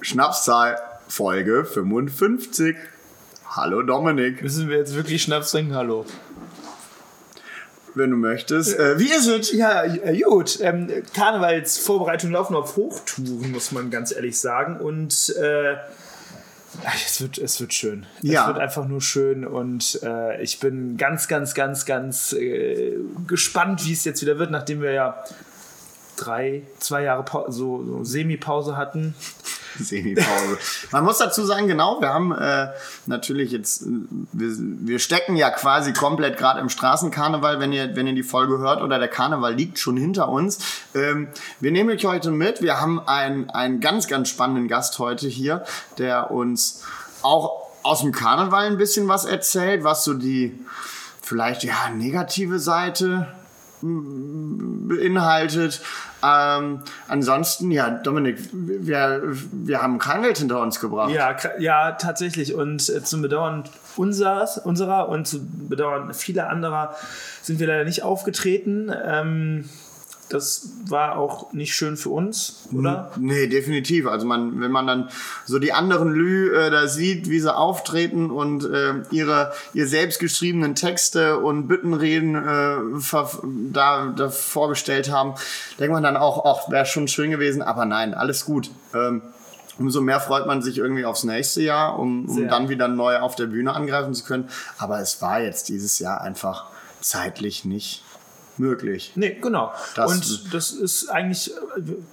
[0.00, 2.76] Schnapszahl Folge 55.
[3.50, 5.74] Hallo Dominik, Müssen wir jetzt wirklich Schnaps trinken?
[5.74, 6.04] Hallo.
[7.94, 8.78] wenn du möchtest.
[8.78, 9.52] Äh, wie ist es?
[9.52, 10.58] Ja, äh, gut.
[10.60, 14.78] Ähm, Karnevalsvorbereitungen laufen auf Hochtouren, muss man ganz ehrlich sagen.
[14.78, 15.76] Und äh,
[17.06, 18.04] es, wird, es wird schön.
[18.20, 18.42] Ja.
[18.42, 19.46] Es wird einfach nur schön.
[19.46, 24.50] Und äh, ich bin ganz, ganz, ganz, ganz äh, gespannt, wie es jetzt wieder wird,
[24.50, 25.24] nachdem wir ja
[26.16, 29.14] drei, zwei Jahre Pau so, so Semi-Pause hatten.
[29.78, 30.58] Semi-Pause.
[30.92, 32.68] Man muss dazu sagen, genau, wir haben äh,
[33.06, 33.86] natürlich jetzt, äh,
[34.32, 38.58] wir, wir stecken ja quasi komplett gerade im Straßenkarneval, wenn ihr, wenn ihr die Folge
[38.58, 40.58] hört oder der Karneval liegt schon hinter uns.
[40.94, 41.28] Ähm,
[41.60, 42.62] wir nehmen euch heute mit.
[42.62, 45.64] Wir haben einen, einen ganz, ganz spannenden Gast heute hier,
[45.98, 46.82] der uns
[47.22, 50.58] auch aus dem Karneval ein bisschen was erzählt, was so die
[51.22, 53.28] vielleicht ja negative Seite
[53.82, 55.82] beinhaltet.
[56.24, 61.10] Ähm, ansonsten, ja, Dominik, wir, wir haben Krankheit hinter uns gebracht.
[61.10, 62.54] Ja, ja, tatsächlich.
[62.54, 63.64] Und äh, zum Bedauern
[63.96, 66.94] unseres, unserer und zu Bedauern vieler anderer
[67.42, 68.90] sind wir leider nicht aufgetreten.
[69.04, 69.68] Ähm,
[70.28, 73.12] das war auch nicht schön für uns, oder?
[73.16, 74.08] Nee, definitiv.
[74.08, 75.08] Also man, wenn man dann
[75.44, 80.18] so die anderen Lü äh, da sieht, wie sie auftreten und äh, ihre ihr selbst
[80.18, 82.76] geschriebenen Texte und Büttenreden äh,
[83.72, 85.34] da, da vorgestellt haben,
[85.78, 88.70] denkt man dann auch, ach, wäre schon schön gewesen, aber nein, alles gut.
[88.94, 89.22] Ähm,
[89.78, 93.36] Umso mehr freut man sich irgendwie aufs nächste Jahr, um, um dann wieder neu auf
[93.36, 94.48] der Bühne angreifen zu können.
[94.78, 96.64] Aber es war jetzt dieses Jahr einfach
[97.02, 98.02] zeitlich nicht
[98.58, 99.12] möglich.
[99.14, 99.72] Nee, genau.
[99.94, 101.52] Das- und das ist eigentlich,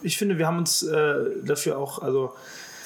[0.02, 2.34] ich finde, wir haben uns äh, dafür auch, also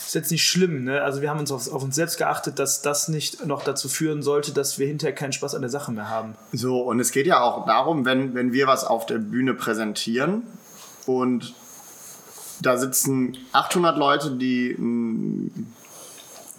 [0.05, 1.02] ist jetzt nicht schlimm, ne?
[1.02, 4.22] Also wir haben uns auf, auf uns selbst geachtet, dass das nicht noch dazu führen
[4.23, 6.35] sollte, dass wir hinterher keinen Spaß an der Sache mehr haben.
[6.53, 10.44] So, und es geht ja auch darum, wenn, wenn wir was auf der Bühne präsentieren
[11.05, 11.53] und
[12.61, 15.73] da sitzen 800 Leute, die einen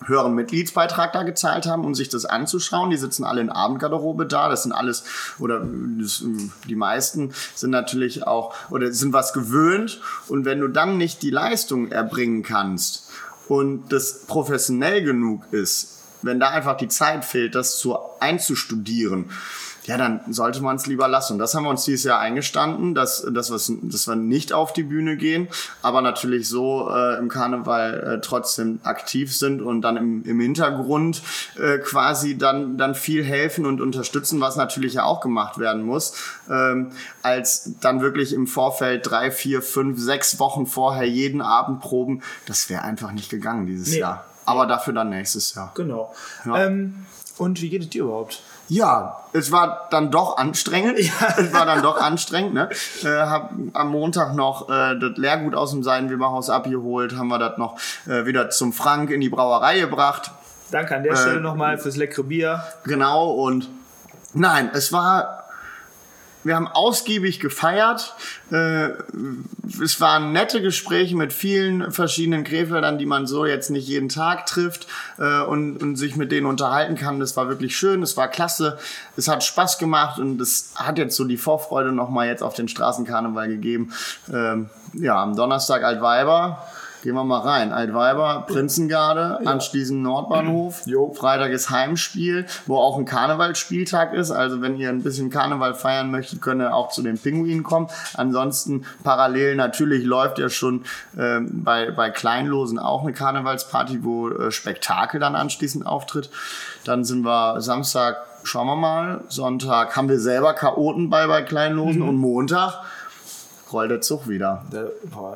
[0.09, 2.91] höheren Mitgliedsbeitrag da gezahlt haben, um sich das anzuschauen.
[2.91, 4.49] Die sitzen alle in Abendgarderobe da.
[4.49, 5.05] Das sind alles,
[5.39, 5.65] oder
[5.99, 6.25] das,
[6.69, 10.01] die meisten sind natürlich auch, oder sind was gewöhnt.
[10.29, 13.11] Und wenn du dann nicht die Leistung erbringen kannst
[13.49, 19.31] und das professionell genug ist, wenn da einfach die Zeit fehlt, das zu einzustudieren,
[19.89, 21.33] ja, dann sollte man es lieber lassen.
[21.33, 24.75] Und das haben wir uns dieses Jahr eingestanden, dass, dass, wir, dass wir nicht auf
[24.75, 25.49] die Bühne gehen,
[25.81, 31.23] aber natürlich so äh, im Karneval äh, trotzdem aktiv sind und dann im, im Hintergrund
[31.59, 36.13] äh, quasi dann, dann viel helfen und unterstützen, was natürlich ja auch gemacht werden muss,
[36.51, 42.21] ähm, als dann wirklich im Vorfeld drei, vier, fünf, sechs Wochen vorher jeden Abend proben.
[42.45, 44.01] Das wäre einfach nicht gegangen dieses Nee.
[44.01, 44.27] Jahr.
[44.45, 45.73] Aber dafür dann nächstes Jahr.
[45.75, 46.15] Genau.
[46.45, 46.67] Ja.
[46.67, 47.07] Ähm,
[47.39, 48.43] und wie geht es dir überhaupt?
[48.69, 50.99] Ja, es war dann doch anstrengend.
[51.39, 52.55] Es war dann doch anstrengend.
[52.55, 52.69] Ne?
[53.03, 57.59] Äh, hab am Montag noch äh, das Lehrgut aus dem Seidenweberhaus abgeholt, haben wir das
[57.59, 60.31] noch äh, wieder zum Frank in die Brauerei gebracht.
[60.71, 62.63] Danke an der Stelle nochmal fürs leckere Bier.
[62.85, 63.69] Genau, und
[64.35, 65.48] nein, es war.
[66.45, 68.15] Wir haben ausgiebig gefeiert.
[68.51, 68.91] Äh,
[69.83, 74.47] es waren nette Gespräche mit vielen verschiedenen Krefeldern, die man so jetzt nicht jeden Tag
[74.47, 74.87] trifft
[75.19, 77.21] äh, und, und sich mit denen unterhalten kann.
[77.21, 78.79] Das war wirklich schön, es war klasse,
[79.17, 82.69] es hat Spaß gemacht und es hat jetzt so die Vorfreude nochmal jetzt auf den
[82.69, 83.93] Straßenkarneval gegeben.
[84.33, 86.65] Ähm, ja, am Donnerstag Altweiber.
[87.09, 87.73] Gehen wir mal rein.
[87.73, 90.83] Altweiber, Prinzengarde, anschließend Nordbahnhof.
[90.87, 91.11] Jo.
[91.15, 94.31] Freitag ist Heimspiel, wo auch ein Karnevalsspieltag ist.
[94.31, 97.89] Also wenn ihr ein bisschen Karneval feiern möchtet, könnt ihr auch zu den Pinguinen kommen.
[98.13, 100.85] Ansonsten parallel natürlich läuft ja schon
[101.19, 106.29] ähm, bei, bei Kleinlosen auch eine Karnevalsparty, wo äh, Spektakel dann anschließend auftritt.
[106.85, 109.25] Dann sind wir Samstag, schauen wir mal.
[109.29, 112.83] Sonntag haben wir selber Chaoten bei, bei Kleinlosen und Montag
[113.73, 114.65] rollt der Zug wieder.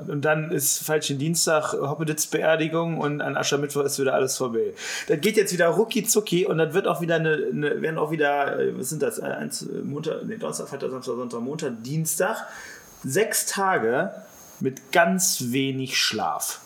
[0.09, 4.75] Und dann ist falschen Dienstag Hoppeditz Beerdigung und an Aschermittwoch ist wieder alles vorbei.
[5.09, 8.11] Das geht jetzt wieder rucki zucki und dann wird auch wieder eine, eine werden auch
[8.11, 11.83] wieder, äh, was sind das, Äh, eins, äh, Montag, nee, Donnerstag, Freitag, Samstag, Sonntag, Montag,
[11.83, 12.47] Dienstag.
[13.05, 14.11] Sechs Tage
[14.61, 16.62] mit ganz wenig Schlaf.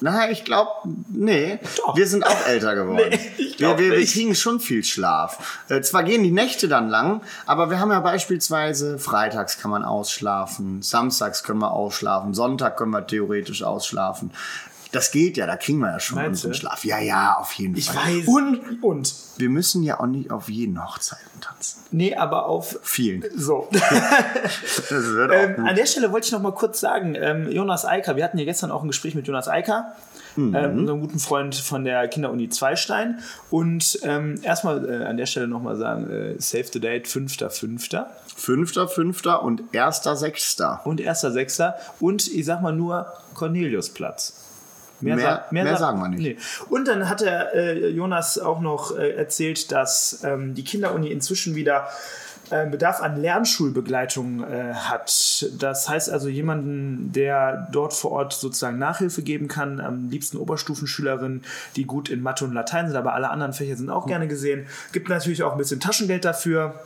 [0.00, 0.70] Na, ich glaube,
[1.08, 1.58] nee.
[1.78, 1.96] Doch.
[1.96, 3.18] Wir sind auch älter geworden.
[3.58, 5.62] Nee, wir, wir, wir kriegen schon viel Schlaf.
[5.70, 9.82] Äh, zwar gehen die Nächte dann lang, aber wir haben ja beispielsweise freitags kann man
[9.82, 14.30] ausschlafen, samstags können wir ausschlafen, Sonntag können wir theoretisch ausschlafen.
[14.92, 16.56] Das geht ja, da kriegen wir ja schon Meinst unseren du?
[16.58, 16.84] Schlaf.
[16.84, 18.18] Ja, ja, auf jeden Ich Fall.
[18.18, 18.26] weiß.
[18.28, 19.14] Und Und?
[19.36, 21.80] wir müssen ja auch nicht auf jeden Hochzeiten tanzen.
[21.90, 22.78] Nee, aber auf.
[22.82, 23.24] Vielen.
[23.34, 23.68] So.
[23.72, 25.68] Das wird auch Ähm, gut.
[25.68, 28.44] an der Stelle wollte ich noch mal kurz sagen, ähm, Jonas Eicker, wir hatten ja
[28.44, 29.92] gestern auch ein Gespräch mit Jonas Eicker,
[30.36, 33.18] ähm, unserem guten Freund von der Kinderuni Zweistein.
[33.50, 38.04] Und ähm, erstmal äh, an der Stelle noch mal sagen, äh, Save the Date 5.5.
[38.36, 40.82] Fünfter, fünfter und erster, sechster.
[40.84, 41.72] und 1.6.
[42.00, 44.42] Und ich sag mal nur Corneliusplatz.
[45.00, 46.22] Mehr, mehr, mehr, mehr sagen wir nicht.
[46.22, 46.36] Nee.
[46.68, 51.54] Und dann hat der äh, Jonas auch noch äh, erzählt, dass ähm, die Kinderuni inzwischen
[51.54, 51.88] wieder
[52.50, 55.46] äh, Bedarf an Lernschulbegleitung äh, hat.
[55.58, 61.42] Das heißt also jemanden, der dort vor Ort sozusagen Nachhilfe geben kann, am liebsten Oberstufenschülerinnen,
[61.74, 64.66] die gut in Mathe und Latein sind, aber alle anderen Fächer sind auch gerne gesehen.
[64.92, 66.80] Gibt natürlich auch ein bisschen Taschengeld dafür.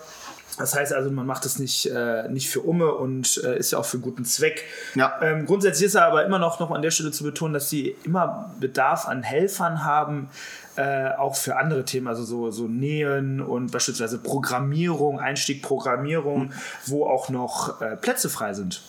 [0.61, 3.79] Das heißt also, man macht es nicht, äh, nicht für Umme und äh, ist ja
[3.79, 4.65] auch für einen guten Zweck.
[4.95, 5.19] Ja.
[5.23, 7.97] Ähm, grundsätzlich ist er aber immer noch, noch an der Stelle zu betonen, dass sie
[8.05, 10.29] immer Bedarf an Helfern haben,
[10.77, 16.53] äh, auch für andere Themen, also so, so Nähen und beispielsweise Programmierung, Einstieg Programmierung, mhm.
[16.85, 18.83] wo auch noch äh, Plätze frei sind.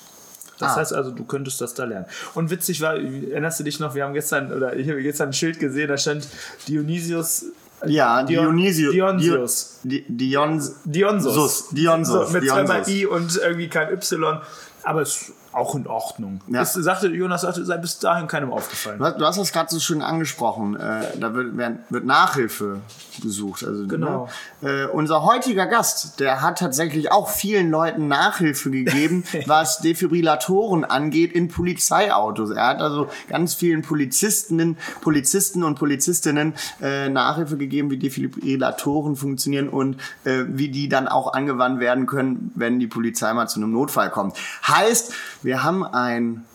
[0.60, 0.76] Das ah.
[0.76, 2.06] heißt also, du könntest das da lernen.
[2.36, 5.34] Und witzig war, erinnerst du dich noch, wir haben gestern, oder ich habe gestern ein
[5.34, 6.28] Schild gesehen, da stand
[6.68, 7.46] Dionysius
[7.86, 8.94] ja, Dionysius.
[8.94, 9.80] Dionysius.
[9.83, 10.75] Dionysius.
[10.86, 11.69] Dionysus.
[11.72, 12.28] Dionysus.
[12.28, 14.42] So, mit zweimal I und irgendwie kein Y.
[14.83, 16.42] Aber es auch in Ordnung.
[16.48, 16.62] Ja.
[16.62, 19.00] Es sagte, Jonas sagte, sei bis dahin keinem aufgefallen.
[19.00, 20.75] Du hast das gerade so schön angesprochen.
[20.75, 21.57] Äh, da wird,
[21.89, 22.80] wird, Nachhilfe
[23.21, 23.65] gesucht.
[23.65, 24.30] Also, genau.
[24.62, 24.86] Ne?
[24.86, 31.33] Äh, unser heutiger Gast, der hat tatsächlich auch vielen Leuten Nachhilfe gegeben, was Defibrillatoren angeht
[31.33, 32.51] in Polizeiautos.
[32.51, 39.68] Er hat also ganz vielen Polizistinnen, Polizisten und Polizistinnen äh, Nachhilfe gegeben, wie Defibrillatoren funktionieren
[39.68, 43.71] und äh, wie die dann auch angewandt werden können, wenn die Polizei mal zu einem
[43.71, 44.38] Notfall kommt.
[44.68, 46.46] Heißt, wir haben einen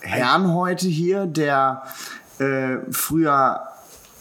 [0.00, 1.82] Herrn heute hier, der
[2.38, 3.62] äh, früher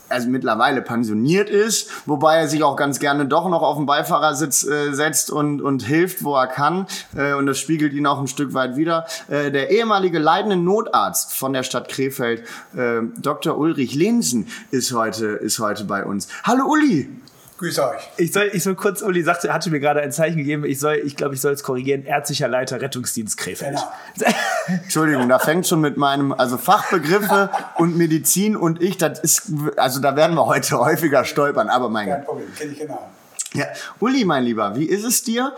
[0.09, 4.65] also mittlerweile pensioniert ist, wobei er sich auch ganz gerne doch noch auf den Beifahrersitz
[4.65, 6.87] äh, setzt und, und hilft, wo er kann.
[7.15, 9.05] Äh, und das spiegelt ihn auch ein Stück weit wieder.
[9.27, 12.43] Äh, der ehemalige leitende Notarzt von der Stadt Krefeld,
[12.75, 13.57] äh, Dr.
[13.57, 16.27] Ulrich Lehnsen, ist heute, ist heute bei uns.
[16.43, 17.09] Hallo Uli!
[17.57, 18.01] Grüß euch.
[18.17, 21.01] Ich soll, ich soll kurz, Uli sagte, hatte mir gerade ein Zeichen gegeben, ich soll,
[21.03, 23.79] ich glaube, ich soll es korrigieren, ärztlicher Leiter Rettungsdienst Krefeld.
[24.15, 24.31] Genau.
[24.67, 29.99] Entschuldigung, da fängt schon mit meinem, also Fachbegriffe und Medizin und ich, das ist, also
[29.99, 33.09] da werden wir heute häufiger stolpern, aber mein Kein Problem, kenne ich genau.
[33.53, 33.65] Ja,
[33.99, 35.51] Uli, mein Lieber, wie ist es dir?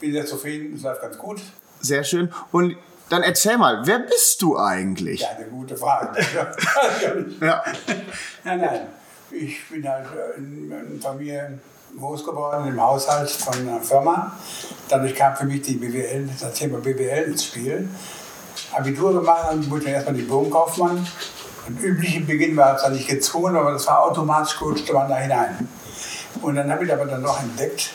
[0.00, 1.42] Bin sehr zufrieden, es läuft ganz gut.
[1.80, 2.32] Sehr schön.
[2.52, 2.76] Und
[3.10, 5.20] dann erzähl mal, wer bist du eigentlich?
[5.20, 6.18] Ja, eine gute Frage.
[7.40, 7.62] ja.
[8.44, 8.80] Nein, nein.
[9.36, 11.58] Ich bin halt in, in Familie
[11.98, 14.32] groß geworden, im Haushalt von einer Firma.
[14.88, 17.88] Dadurch kam für mich die BWL, das Thema BWL ins Spiel.
[18.72, 21.06] Abitur gemacht, dann wurde ich erstmal Diplomkaufmann.
[21.66, 25.16] Und üblichen Beginn war es dann nicht gezwungen, aber das war automatisch gerutscht man da
[25.16, 25.68] hinein.
[26.42, 27.90] Und dann habe ich aber dann noch entdeckt,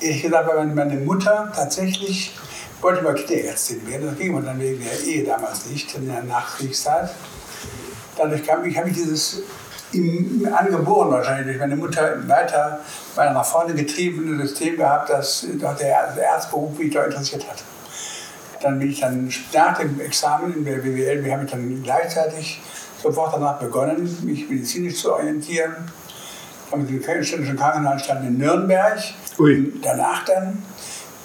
[0.00, 2.36] ehrlich gesagt, weil meine Mutter tatsächlich
[2.80, 4.08] wollte mal Kinderärztin werden.
[4.08, 7.10] Das ging mir dann wegen der Ehe damals nicht, in der Nachkriegszeit.
[8.16, 9.42] Dadurch kam ich, habe ich dieses
[9.92, 12.80] ihm angeboren wahrscheinlich durch meine Mutter weiter,
[13.14, 17.62] weiter nach vorne getriebene System gehabt, das doch der, der Erzberuf mich doch interessiert hat.
[18.62, 22.60] Dann bin ich dann nach dem Examen in der BWL, habe ich dann gleichzeitig
[23.02, 25.74] sofort danach begonnen, mich medizinisch zu orientieren.
[26.72, 28.98] Habe mit der Städtischen Krankenanstalt in Nürnberg.
[29.38, 29.72] Ui.
[29.82, 30.62] Danach dann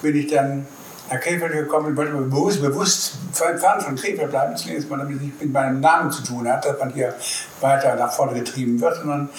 [0.01, 0.67] bin ich dann
[1.11, 5.21] nach Krefeld gekommen, wollte mir bewusst, bewusst fern von Krefeld bleiben, zunächst mal, damit es
[5.21, 7.13] nicht mit meinem Namen zu tun hat, dass man hier
[7.59, 9.29] weiter nach vorne getrieben wird, sondern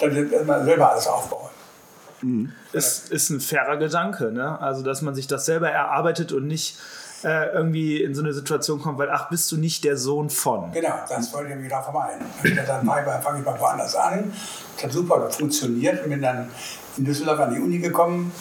[0.00, 1.50] dass man selber alles aufbauen.
[2.20, 2.52] Mhm.
[2.72, 4.60] Das ist ein fairer Gedanke, ne?
[4.60, 6.78] Also, dass man sich das selber erarbeitet und nicht
[7.24, 10.72] äh, irgendwie in so eine Situation kommt, weil, ach, bist du nicht der Sohn von.
[10.72, 12.26] Genau, das wollte ich wieder vermeiden.
[12.42, 14.32] Dann fange ich mal woanders an.
[14.76, 16.48] Das hat super funktioniert und bin dann
[16.96, 18.32] in Düsseldorf an die Uni gekommen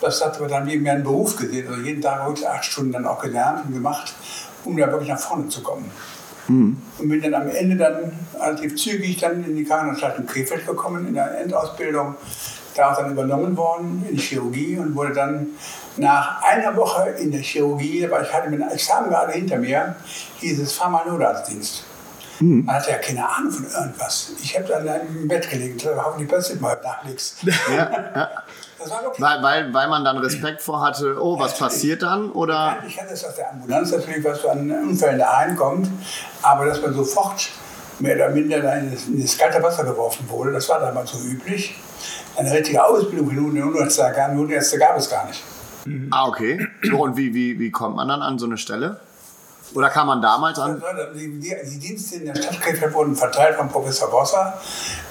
[0.00, 1.68] das hat aber dann neben mir einen Beruf gesehen.
[1.68, 4.14] Also jeden Tag wirklich acht Stunden dann auch gelernt und gemacht,
[4.64, 5.90] um da wirklich nach vorne zu kommen.
[6.48, 6.76] Mhm.
[6.98, 11.08] Und bin dann am Ende dann relativ zügig dann in die Krankenanstalt in Krefeld gekommen,
[11.08, 12.16] in der Endausbildung.
[12.74, 15.46] Da auch dann übernommen worden in die Chirurgie und wurde dann
[15.96, 19.94] nach einer Woche in der Chirurgie, weil ich hatte mein Examen gerade hinter mir,
[20.40, 21.84] hieß es Pharma-Notarztdienst.
[22.40, 22.64] Mhm.
[22.64, 24.32] Man hatte ja keine Ahnung von irgendwas.
[24.42, 27.36] Ich habe dann im Bett gelegen, hoffentlich passiert mal nach nichts.
[27.44, 28.30] Ja, ja.
[29.18, 32.30] Weil, weil, weil man dann Respekt vor hatte, oh, was passiert dann?
[32.30, 32.78] Oder?
[32.86, 35.88] Ich hatte es aus der Ambulanz natürlich, was an Unfällen daheim kommt,
[36.42, 37.50] aber dass man sofort
[38.00, 41.74] mehr oder minder in das kalte Wasser geworfen wurde, das war damals so üblich.
[42.36, 45.42] Eine richtige Ausbildung für Notärzte gab es gar nicht.
[46.10, 46.66] Ah, okay.
[46.96, 49.00] Und wie, wie, wie kommt man dann an so eine Stelle?
[49.72, 50.80] Oder kam man damals an?
[51.14, 54.60] Die, die, die Dienste in der Stadt Krefeld wurden verteilt von Professor Bosser.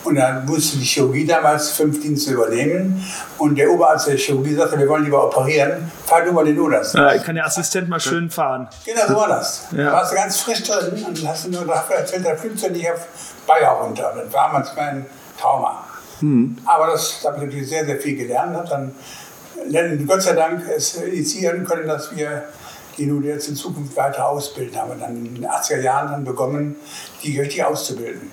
[0.03, 3.03] Und dann musste die Chirurgie damals fünf Dienste übernehmen.
[3.37, 6.95] Und der Oberarzt der Chirurgie sagte, wir wollen lieber operieren, fahr du mal den Notarzt.
[6.95, 8.69] Ja, kann der Assistent mal schön fahren.
[8.85, 9.65] Genau, so war das.
[9.71, 9.85] Ja.
[9.85, 12.69] Da warst du ganz frisch drin und hast du nur dafür erzählt, da fliegst du
[12.69, 13.07] nicht auf
[13.45, 14.13] Bayer runter.
[14.15, 15.05] Das war damals mein
[15.39, 15.83] Trauma.
[16.21, 16.57] Mhm.
[16.65, 18.55] Aber das da habe ich natürlich sehr, sehr viel gelernt.
[18.55, 22.43] Habe dann Gott sei Dank es initiieren können, dass wir
[22.97, 24.77] die nun jetzt in Zukunft weiter ausbilden.
[24.77, 26.75] Haben wir dann in den 80er Jahren dann begonnen,
[27.23, 28.31] die richtig auszubilden.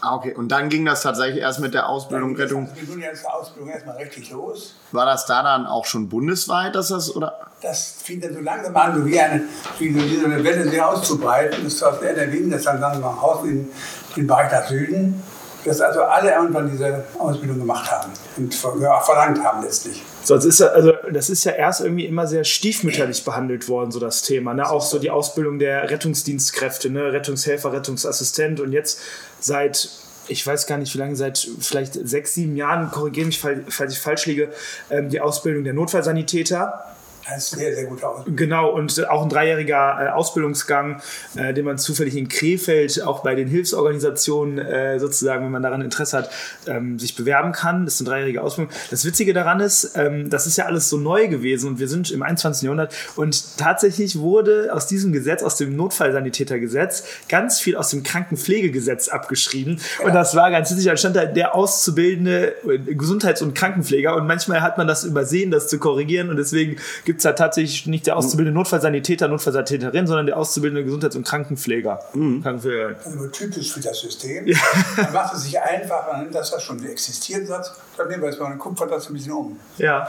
[0.00, 0.34] Ah, okay.
[0.34, 2.68] Und dann ging das tatsächlich erst mit der Ausbildung dann Rettung.
[2.74, 4.76] Wir tun jetzt die Ausbildung erstmal richtig los.
[4.92, 7.38] War das da dann auch schon bundesweit, dass das oder?
[7.60, 9.42] Das fing dann so langsam an, so wie eine,
[9.78, 11.64] wie so eine Welle sich auszubreiten.
[11.64, 13.68] Das war aus NRW, das dann langsam aus in
[14.16, 15.22] den Bereich nach Süden.
[15.64, 20.02] Dass also alle irgendwann diese Ausbildung gemacht haben und verlangt haben letztlich.
[20.28, 23.90] So, das ist ja, also das ist ja erst irgendwie immer sehr stiefmütterlich behandelt worden,
[23.90, 24.52] so das Thema.
[24.52, 24.68] Ne?
[24.68, 27.14] Auch so die Ausbildung der Rettungsdienstkräfte, ne?
[27.14, 29.00] Rettungshelfer, Rettungsassistent und jetzt
[29.40, 29.88] seit
[30.30, 33.98] ich weiß gar nicht wie lange, seit vielleicht sechs, sieben Jahren, korrigiere mich, falls ich
[33.98, 34.52] falsch liege,
[34.90, 36.84] ähm, die Ausbildung der Notfallsanitäter.
[37.28, 38.36] Das ist sehr, sehr gut Ausbildung.
[38.36, 41.00] Genau, und auch ein dreijähriger äh, Ausbildungsgang,
[41.36, 45.82] äh, den man zufällig in Krefeld auch bei den Hilfsorganisationen äh, sozusagen, wenn man daran
[45.82, 46.30] Interesse hat,
[46.66, 47.84] ähm, sich bewerben kann.
[47.84, 48.72] Das ist eine dreijährige Ausbildung.
[48.90, 52.10] Das Witzige daran ist, ähm, das ist ja alles so neu gewesen und wir sind
[52.10, 52.62] im 21.
[52.62, 59.08] Jahrhundert und tatsächlich wurde aus diesem Gesetz, aus dem Notfallsanitätergesetz, ganz viel aus dem Krankenpflegegesetz
[59.08, 59.80] abgeschrieben.
[59.98, 60.06] Ja.
[60.06, 62.54] Und das war ganz witzig, da stand da der auszubildende
[62.86, 67.17] Gesundheits- und Krankenpfleger und manchmal hat man das übersehen, das zu korrigieren und deswegen gibt
[67.18, 71.98] gibt es da tatsächlich nicht der auszubildende Notfallsanitäter, Notfallsanitäterin, sondern der auszubildende Gesundheits- und Krankenpfleger.
[72.14, 72.44] Mhm.
[72.44, 72.94] Krankenpfleger.
[73.04, 74.46] Also typisch für das System.
[74.46, 74.56] Ja.
[74.96, 78.30] Man macht es sich einfach, man nimmt das, was schon existiert hat, dann nehmen wir
[78.30, 79.58] jetzt mal eine Kupfertasse ein bisschen um.
[79.78, 80.06] Ja.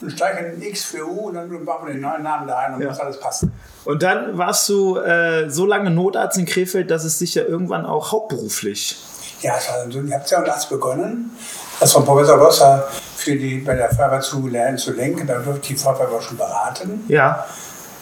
[0.00, 2.82] Und streichen X für U und dann machen wir den neuen Namen da rein und
[2.82, 2.88] ja.
[2.88, 3.52] muss alles passen.
[3.84, 7.84] Und dann warst du äh, so lange Notarzt in Krefeld, dass es sich ja irgendwann
[7.84, 8.96] auch hauptberuflich.
[9.44, 11.30] Ja, ich habe 82 begonnen.
[11.78, 15.26] Das von Professor Rosser für die, bei der Feuerwehr zu lernen, zu lenken.
[15.26, 17.04] Da durfte die Feuerwehr schon beraten.
[17.08, 17.44] Ja.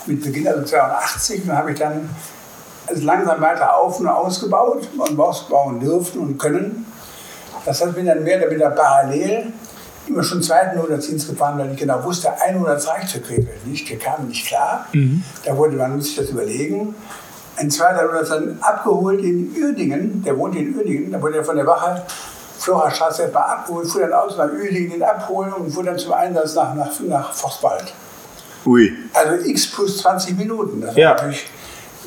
[0.07, 2.09] Mit Beginn also 82 habe ich dann
[2.87, 6.87] also langsam weiter auf und ausgebaut und ausbauen dürfen und können.
[7.65, 9.53] Das hat mir dann mehr oder weniger parallel
[10.07, 13.91] immer schon zweiten Notarztdienst gefahren, weil ich genau wusste, ein Monat reicht für Krefeld nicht.
[13.91, 14.87] Wir kamen nicht klar.
[14.93, 15.25] Mhm.
[15.45, 16.95] Da wurde man muss sich das überlegen.
[17.57, 21.67] Ein zweiter Notarztdienst abgeholt in Uerdingen, der wohnt in Uerdingen, da wurde er von der
[21.67, 22.03] Wache
[22.59, 26.55] Führerstraße erstmal abholen, fuhr dann aus nach Uerdingen den abholen und fuhr dann zum Einsatz
[26.55, 27.93] nach, nach, nach Forstwald.
[28.65, 28.93] Ui.
[29.13, 30.81] Also x plus 20 Minuten.
[30.81, 31.11] Das ja.
[31.11, 31.47] war natürlich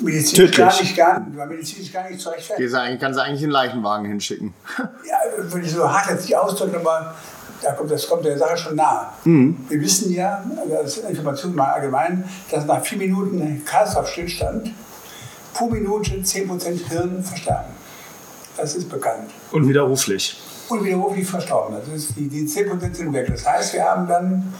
[0.01, 2.99] medizinisch gar nicht, gar, war medizinisch gar nicht zu rechtfertigen.
[2.99, 4.53] Kannst du eigentlich einen Leichenwagen hinschicken.
[4.77, 5.17] ja,
[5.51, 7.15] würde ich so hart jetzt nicht ausdrücken, aber
[7.61, 9.07] da kommt, das kommt der Sache schon nahe.
[9.23, 9.65] Mhm.
[9.69, 14.71] Wir wissen ja, das ist Information mal allgemein, dass nach vier Minuten Kreislaufstillstand
[15.55, 17.73] pro Minute 10% Hirn versterben.
[18.57, 19.31] Das ist bekannt.
[19.51, 20.37] Unwiderruflich.
[20.67, 21.77] Unwiderruflich verstorben.
[21.77, 23.27] Das ist, die, die 10% sind weg.
[23.29, 24.53] Das heißt, wir haben dann,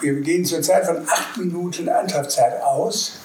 [0.00, 3.18] wir gehen zur Zeit von 8 Minuten Antreffzeit aus.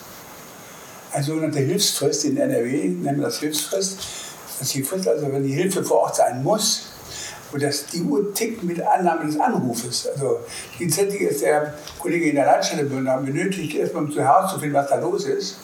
[1.14, 3.98] Eine sogenannte Hilfsfrist in NRW, nennen wir das Hilfsfrist.
[4.60, 6.84] Das ist die Frist, also wenn die Hilfe vor Ort sein muss,
[7.54, 10.06] und das, die Uhr tickt mit Annahme des Anrufes.
[10.06, 10.42] Also
[10.78, 15.24] gleichzeitig ist der Kollege in der Leitstelle benötigt, erstmal um zu herauszufinden, was da los
[15.24, 15.56] ist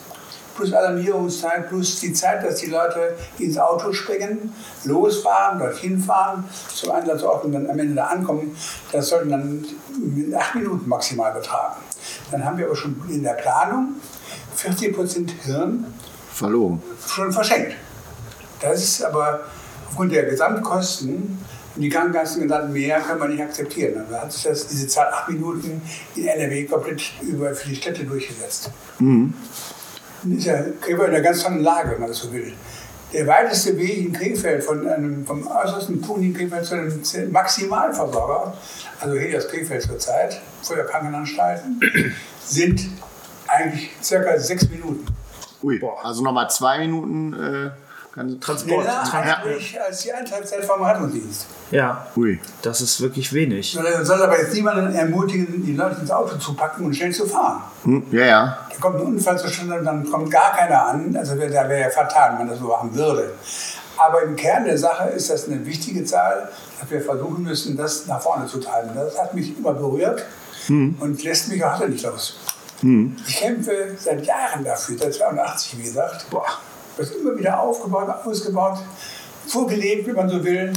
[0.56, 6.44] plus Alarmierungszeit, plus die Zeit, dass die Leute ins Auto springen, losfahren, dorthin fahren,
[6.74, 8.56] zum Einsatzort und dann am Ende da ankommen.
[8.92, 9.66] Das sollten dann
[10.36, 11.82] acht Minuten maximal betragen.
[12.32, 13.96] Dann haben wir aber schon in der Planung
[14.56, 15.86] 40 Prozent Hirn
[16.32, 16.82] verloren.
[17.08, 17.76] Schon verschenkt.
[18.62, 19.42] Das ist aber
[19.90, 21.40] aufgrund der Gesamtkosten
[21.76, 24.06] und die Krankenkassen gesagt, mehr können wir nicht akzeptieren.
[24.10, 25.82] Dann hat sich das, diese Zahl acht Minuten
[26.16, 28.70] in NRW komplett über für die Städte durchgesetzt.
[29.00, 29.34] Mhm
[30.26, 32.54] ist ja Krefeld in einer ganz tollen Lage, wenn man das so will.
[33.12, 38.58] Der weiteste Weg in Krefeld, von einem, vom äußersten Punkt in Krefeld zu einem Maximalversorger,
[39.00, 41.80] also hier das Krefeld zur Zeit, vorher Krankenanstalten,
[42.44, 42.90] sind
[43.48, 45.06] eigentlich circa sechs Minuten.
[45.62, 47.70] Ui, also nochmal zwei Minuten äh,
[48.14, 48.86] Transport.
[48.86, 51.48] Schneller eigentlich als die Einteilzeit vom Rettungsdienst.
[51.72, 52.40] Ja, Ui.
[52.62, 53.72] das ist wirklich wenig.
[53.72, 57.26] Soll, soll aber jetzt niemanden ermutigen, die Leute ins Auto zu packen und schnell zu
[57.26, 57.64] fahren.
[57.84, 58.58] Hm, ja, ja.
[58.70, 61.16] Da kommt ein Unfall zustande und dann kommt gar keiner an.
[61.18, 63.34] Also da wäre ja fatal, wenn man das so machen würde.
[63.98, 68.06] Aber im Kern der Sache ist das eine wichtige Zahl, dass wir versuchen müssen, das
[68.06, 68.92] nach vorne zu treiben.
[68.94, 70.24] Das hat mich immer berührt
[70.68, 70.98] hm.
[71.00, 72.38] und lässt mich auch heute nicht los.
[72.82, 73.16] Hm.
[73.28, 76.30] Ich kämpfe seit Jahren dafür, seit 82, wie gesagt.
[76.30, 76.46] Boah.
[76.98, 78.80] Das immer wieder aufgebaut, ausgebaut,
[79.48, 80.72] vorgelebt, wie man so will.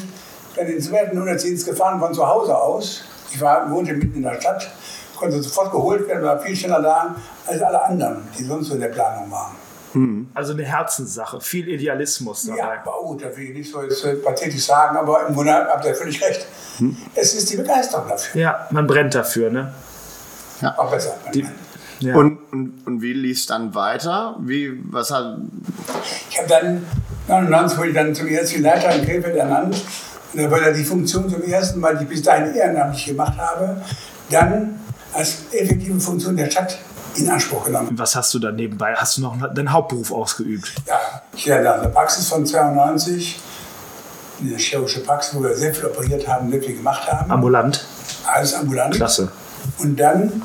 [0.56, 3.04] Dann den zweiten Notarztdienst gefahren von zu Hause aus.
[3.30, 4.70] Ich war, wohnte mitten in der Stadt,
[5.16, 8.80] konnte sofort geholt werden, war viel schneller da als alle anderen, die sonst so in
[8.80, 9.54] der Planung waren.
[9.92, 10.28] Hm.
[10.34, 12.58] Also eine Herzenssache, viel Idealismus dabei.
[12.58, 15.52] Ja, aber gut, da will ich nicht so jetzt äh, pathetisch sagen, aber im Grunde
[15.52, 16.46] habt ihr völlig recht.
[16.78, 16.96] Hm.
[17.14, 18.40] Es ist die Begeisterung dafür.
[18.40, 19.72] Ja, man brennt dafür, ne?
[20.60, 20.78] Ja.
[20.78, 21.14] Auch besser.
[21.34, 21.46] Die,
[22.00, 22.14] ja.
[22.16, 24.36] Und, und, und wie lief es dann weiter?
[24.40, 25.38] Wie, was hat...
[26.30, 26.86] Ich habe dann,
[27.28, 29.82] 99 wurde ich dann zum ersten Leiter in Krefeld ernannt.
[30.32, 33.82] Und da ja die Funktion zum ersten Mal, die ich bis dahin ehrenamtlich gemacht habe,
[34.30, 34.78] dann
[35.12, 36.78] als effektive Funktion der Stadt
[37.16, 37.90] in Anspruch genommen.
[37.92, 38.94] Was hast du dann nebenbei?
[38.94, 40.74] Hast du noch deinen Hauptberuf ausgeübt?
[40.86, 43.40] Ja, ich hatte eine Praxis von 92,
[44.40, 47.30] eine chirurgische Praxis, wo wir sehr viel operiert haben, sehr viel gemacht haben.
[47.30, 47.86] Ambulant?
[48.26, 48.94] Alles ambulant.
[48.94, 49.30] Klasse.
[49.78, 50.42] Und dann,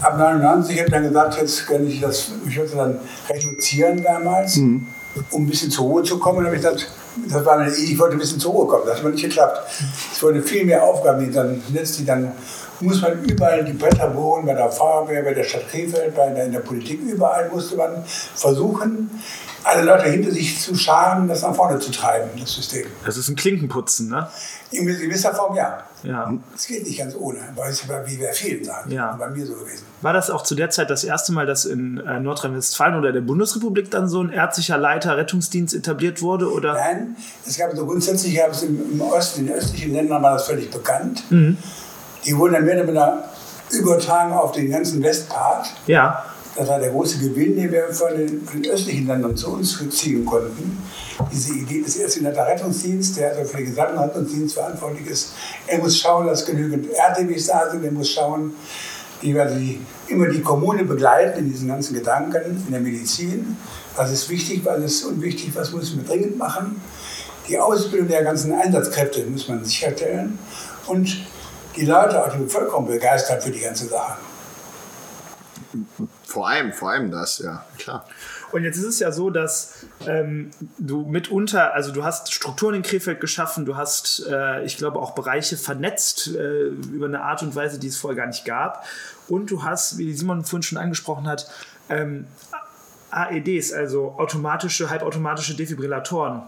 [0.00, 2.98] ab 99, habe ich dann gesagt, jetzt kann ich das, ich wollte dann
[3.28, 4.86] reduzieren damals, mhm.
[5.30, 6.38] um ein bisschen zur Ruhe zu kommen.
[6.38, 6.90] Und habe ich gesagt,
[7.28, 9.60] das war eine, ich wollte ein bisschen zur Ruhe kommen, das hat mir nicht geklappt.
[10.12, 12.32] Es wurden viel mehr Aufgaben, die dann letztlich dann
[12.80, 16.46] muss man überall die Bretter bohren, bei der Feuerwehr, bei der Stadt Krefeld, bei der,
[16.46, 19.10] in der Politik, überall musste man versuchen,
[19.64, 22.86] alle Leute hinter sich zu scharen, das nach vorne zu treiben, das System.
[23.04, 24.28] Das ist ein Klinkenputzen, ne?
[24.70, 25.84] In gewisser Form ja.
[26.02, 26.32] Ja.
[26.54, 28.90] Es geht nicht ganz ohne, weil es wie bei vielen sagen.
[28.90, 29.16] Ja.
[29.18, 29.84] Bei mir so gewesen.
[30.02, 33.22] War das auch zu der Zeit das erste Mal, dass in äh, Nordrhein-Westfalen oder der
[33.22, 36.52] Bundesrepublik dann so ein ärztlicher Leiter Rettungsdienst etabliert wurde?
[36.52, 36.74] Oder?
[36.74, 37.16] Nein,
[37.46, 40.46] es gab so grundsätzlich, gab es im, im Osten, in den östlichen Ländern war das
[40.46, 41.22] völlig bekannt.
[41.30, 41.56] Mhm.
[42.26, 43.24] Die wurden dann mehr oder weniger
[43.70, 45.68] übertragen auf den ganzen Westpart.
[45.86, 46.24] Ja.
[46.56, 49.76] Das war der große Gewinn, den wir von den, von den östlichen Ländern zu uns
[49.90, 50.80] ziehen konnten.
[51.32, 55.32] Diese Idee des ersten Rettungsdienst, der also für den gesamten Rettungsdienst verantwortlich ist.
[55.66, 57.84] Er muss schauen, dass genügend RTWs da sind.
[57.84, 58.54] Er muss schauen,
[59.20, 63.56] die, also die immer die Kommune begleiten in diesen ganzen Gedanken, in der Medizin.
[63.96, 66.80] Was ist wichtig, was ist unwichtig, was müssen wir dringend machen.
[67.48, 70.38] Die Ausbildung der ganzen Einsatzkräfte muss man sicherstellen.
[70.86, 71.16] Und
[71.76, 74.18] die Leute, auch die Bevölkerung begeistert für die ganze Sache.
[76.34, 78.04] Vor allem, vor allem das, ja, klar.
[78.50, 82.82] Und jetzt ist es ja so, dass ähm, du mitunter, also du hast Strukturen in
[82.82, 87.54] Krefeld geschaffen, du hast, äh, ich glaube, auch Bereiche vernetzt äh, über eine Art und
[87.54, 88.84] Weise, die es vorher gar nicht gab.
[89.28, 91.48] Und du hast, wie Simon vorhin schon angesprochen hat,
[91.88, 92.26] ähm,
[93.12, 96.42] AEDs, also automatische, halbautomatische Defibrillatoren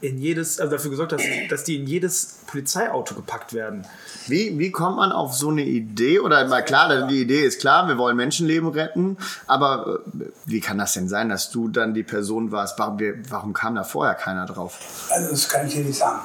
[0.00, 3.86] in jedes, also dafür gesorgt, dass, dass die in jedes Polizeiauto gepackt werden.
[4.26, 6.20] Wie, wie kommt man auf so eine Idee?
[6.20, 9.16] Oder mal klar, die Idee ist klar, wir wollen Menschenleben retten,
[9.46, 12.78] aber äh, wie kann das denn sein, dass du dann die Person warst?
[12.78, 14.78] Warum, warum kam da vorher keiner drauf?
[15.10, 16.20] Also das kann ich dir nicht sagen.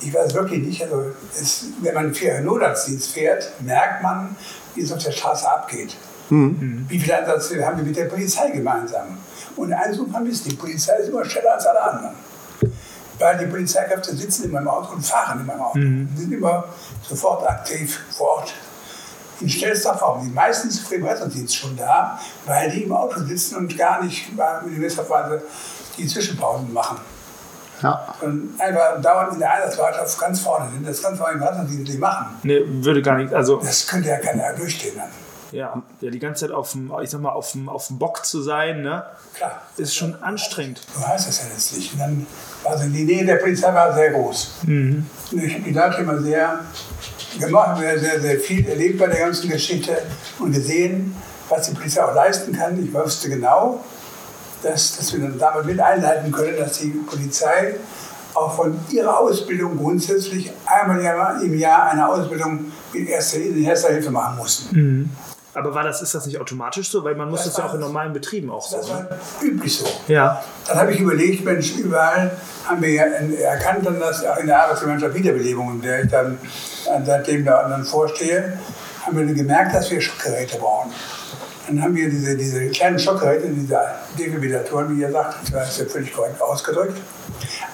[0.00, 0.82] Ich weiß wirklich nicht.
[0.82, 4.36] Also es, wenn man für einen Notarztdienst fährt, merkt man,
[4.74, 5.96] wie es auf der Straße abgeht.
[6.28, 6.86] Mhm.
[6.88, 9.16] Wie viele Einsätze haben wir mit der Polizei gemeinsam?
[9.56, 12.25] Und eins muss man wissen, die Polizei ist immer schneller als alle anderen
[13.18, 15.78] weil die Polizeikräfte sitzen in meinem Auto und fahren in meinem Auto.
[15.78, 16.08] Mhm.
[16.14, 16.64] Die sind immer
[17.02, 18.54] sofort aktiv vor Ort.
[19.40, 20.22] In schnellster Form.
[20.24, 24.02] Die meisten sind für den Rettungsdienst schon da, weil die im Auto sitzen und gar
[24.02, 25.42] nicht in gewisser Weise
[25.98, 26.98] die Zwischenpausen machen.
[27.82, 28.14] Ja.
[28.22, 30.88] Und einfach dauernd in der Einsatzbereitschaft ganz vorne sind.
[30.88, 32.38] Das kann vor allem Rettungsdienst nicht machen.
[32.42, 33.34] Nee, würde gar nicht.
[33.34, 35.10] Also das könnte ja keiner durchstehen dann.
[35.52, 38.24] Ja, ja, die ganze Zeit auf dem, ich sag mal, auf dem, auf dem Bock
[38.24, 39.04] zu sein, ne?
[39.34, 39.62] Klar.
[39.76, 40.80] Ist schon anstrengend.
[40.94, 41.92] So heißt das ja letztlich.
[41.92, 42.26] Und dann,
[42.64, 44.50] also die Idee der Polizei war sehr groß.
[44.62, 45.06] Mhm.
[45.32, 46.60] Ich habe die Leute immer sehr
[47.38, 49.96] gemacht, sehr, sehr, sehr viel erlebt bei der ganzen Geschichte
[50.38, 51.14] und gesehen,
[51.48, 52.82] was die Polizei auch leisten kann.
[52.82, 53.84] Ich wusste genau,
[54.62, 57.76] dass, dass wir dann damit mit einleiten können, dass die Polizei
[58.34, 64.10] auch von ihrer Ausbildung grundsätzlich einmal im Jahr eine Ausbildung in erster, in erster Hilfe
[64.10, 64.68] machen muss.
[64.72, 65.10] Mhm.
[65.56, 67.02] Aber war das, ist das nicht automatisch so?
[67.02, 68.76] Weil man muss das, das ja auch in normalen Betrieben auch so.
[68.76, 69.08] Das war
[69.40, 69.86] üblich so.
[70.06, 70.44] Ja.
[70.68, 72.30] Dann habe ich überlegt, Mensch, überall
[72.66, 76.38] haben wir ja erkannt, dann, dass auch in der Arbeitsgemeinschaft Wiederbelebung, in der ich dann
[77.06, 78.58] seitdem da dann vorstehe,
[79.02, 80.92] haben wir dann gemerkt, dass wir Schockgeräte brauchen.
[81.68, 83.80] Dann haben wir diese, diese kleinen Schockgeräte, diese
[84.18, 87.00] Defibrillatoren, wie ihr sagt, das ist ja völlig korrekt ausgedrückt.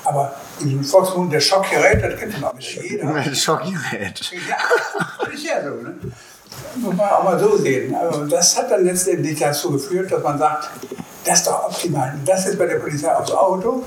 [0.05, 3.25] Aber im Volksmund der Schockgerät, das kennt man auch nicht jeder.
[3.35, 4.21] Schockgerät.
[4.49, 4.57] Ja,
[5.19, 5.83] das ist ja so.
[5.83, 5.97] Ne?
[6.77, 7.95] Muss man auch mal so sehen.
[7.95, 10.71] Also das hat dann letztendlich dazu geführt, dass man sagt,
[11.25, 12.15] das ist doch optimal.
[12.25, 13.85] Das ist bei der Polizei aufs Auto.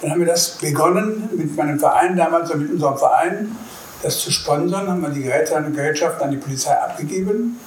[0.00, 3.56] Dann haben wir das begonnen mit meinem Verein damals, mit unserem Verein,
[4.02, 4.88] das zu sponsern.
[4.88, 7.58] Haben wir die Geräte an Gerätschaften an die Polizei abgegeben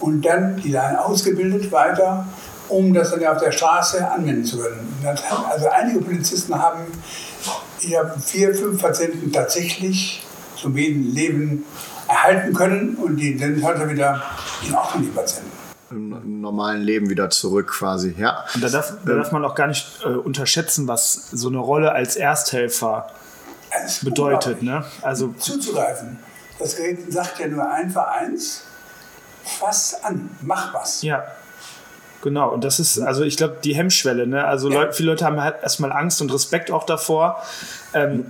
[0.00, 2.26] und dann die dann ausgebildet weiter,
[2.68, 5.04] um das dann auf der Straße anwenden zu können.
[5.50, 6.80] Also einige Polizisten haben,
[7.80, 10.24] ich habe vier, fünf Patienten tatsächlich
[10.56, 11.66] zum Leben
[12.12, 14.22] erhalten können und die sind heute wieder
[14.66, 15.50] in Ordnung, die Patienten.
[15.90, 18.44] Im normalen Leben wieder zurück quasi, ja.
[18.54, 21.92] Und da darf, da darf man auch gar nicht äh, unterschätzen, was so eine Rolle
[21.92, 23.10] als Ersthelfer
[24.02, 24.62] bedeutet.
[24.62, 24.84] Ne?
[25.02, 26.18] Also Zuzugreifen.
[26.58, 28.62] Das Gerät sagt ja nur einfach eins,
[29.44, 31.02] fass an, mach was.
[31.02, 31.24] Ja.
[32.22, 34.44] Genau, und das ist, also ich glaube, die Hemmschwelle, ne?
[34.44, 34.80] Also ja.
[34.80, 37.42] Leute, viele Leute haben halt erstmal Angst und Respekt auch davor.
[37.94, 38.26] Ähm,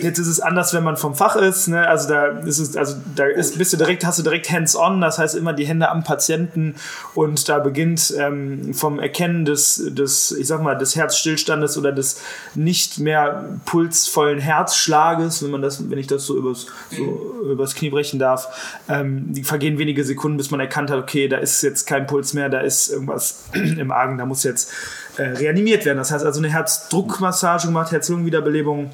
[0.00, 1.68] Jetzt ist es anders, wenn man vom Fach ist.
[1.68, 1.86] Ne?
[1.86, 5.18] Also da ist es, also da ist, bist du direkt, hast du direkt hands-on, das
[5.18, 6.74] heißt immer die Hände am Patienten
[7.14, 12.20] und da beginnt ähm, vom Erkennen des, des, ich sag mal, des Herzstillstandes oder des
[12.54, 17.90] nicht mehr pulsvollen Herzschlages, wenn man das, wenn ich das so übers, so übers Knie
[17.90, 21.86] brechen darf, ähm, die vergehen wenige Sekunden, bis man erkannt hat, okay, da ist jetzt
[21.86, 24.70] kein Puls mehr, da ist irgendwas im Argen, da muss jetzt
[25.18, 25.98] äh, reanimiert werden.
[25.98, 28.90] Das heißt also eine Herzdruckmassage gemacht, Herz-Lungen-Wiederbelebung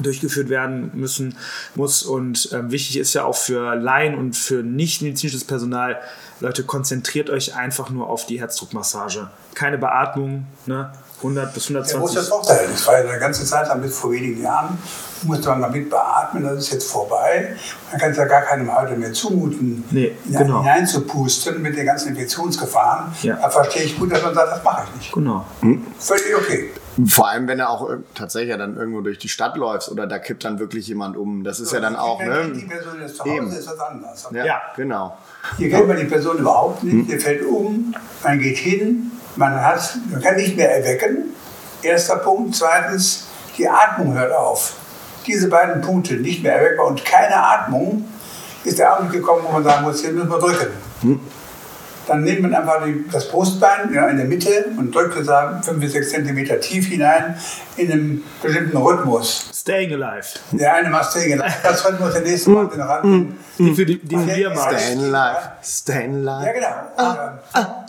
[0.00, 1.36] durchgeführt werden müssen
[1.74, 2.02] muss.
[2.02, 6.00] Und ähm, wichtig ist ja auch für Laien und für nicht medizinisches Personal
[6.40, 9.30] Leute konzentriert euch einfach nur auf die Herzdruckmassage.
[9.54, 10.92] Keine Beatmung ne
[11.26, 13.80] 100 bis 120 ja, wo ist das Vorteil das war ja eine ganze Zeit lang
[13.80, 14.78] bis vor wenigen Jahren
[15.22, 17.56] musste man damit beatmen das ist jetzt vorbei
[17.90, 20.60] man kann es ja gar keinem heute mehr zumuten nee, genau.
[20.60, 23.36] hineinzupusten mit den ganzen Infektionsgefahren ja.
[23.36, 25.86] da verstehe ich gut dass man sagt das mache ich nicht genau hm?
[25.98, 26.70] völlig okay
[27.04, 30.44] vor allem, wenn er auch tatsächlich dann irgendwo durch die Stadt läuft oder da kippt
[30.44, 31.44] dann wirklich jemand um.
[31.44, 32.20] Das ist so, ja dann auch.
[32.20, 32.52] Ne?
[32.54, 33.52] Die Person ist zu Hause, Eben.
[33.52, 34.28] ist was anderes.
[34.32, 34.60] Ja, ja.
[34.74, 35.18] genau.
[35.58, 36.94] Hier kennt man die Person überhaupt nicht.
[36.94, 37.04] Hm.
[37.04, 41.34] Hier fällt um, man geht hin, man, hat, man kann nicht mehr erwecken.
[41.82, 42.54] Erster Punkt.
[42.56, 43.26] Zweitens,
[43.58, 44.74] die Atmung hört auf.
[45.26, 48.08] Diese beiden Punkte, nicht mehr erweckbar und keine Atmung,
[48.64, 50.68] ist der Abend gekommen, wo man sagen muss, hier müssen wir drücken.
[51.02, 51.20] Hm.
[52.06, 55.80] Dann nimmt man einfach die, das Brustbein ja, in der Mitte und drückt es 5
[55.80, 57.36] bis 6 cm tief hinein
[57.76, 59.50] in einem bestimmten Rhythmus.
[59.52, 60.38] Staying alive.
[60.52, 61.56] Der eine macht Staying alive.
[61.64, 63.04] Das Rhythmus, der nächste macht den Rand.
[63.04, 64.78] Mm, mm, für die, die wir machen.
[64.78, 65.38] Staying alive.
[65.62, 66.46] Staying alive.
[66.46, 66.66] Ja, genau.
[66.96, 67.85] Ah, ah, ah.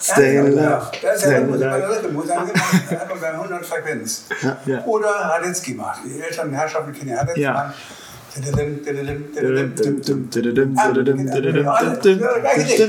[0.00, 0.90] Stay in love.
[1.02, 4.24] Das ist ja der Rhythmus, einfach bei 100 Frequenz.
[4.66, 4.84] Ja.
[4.84, 6.00] Oder Radetzky macht.
[6.04, 7.40] Die älteren Herrschaften kennen ja Radetzky.
[7.42, 7.74] Ja.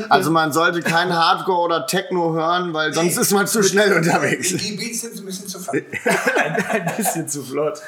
[0.09, 4.49] Also man sollte kein Hardcore oder Techno hören, weil sonst ist man zu schnell unterwegs.
[4.49, 5.83] Die Beats sind ein bisschen zu flott.
[6.71, 7.79] ein, bisschen zu flott.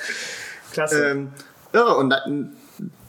[0.72, 1.08] Klasse.
[1.08, 1.32] Ähm,
[1.74, 1.98] irre.
[1.98, 2.14] Und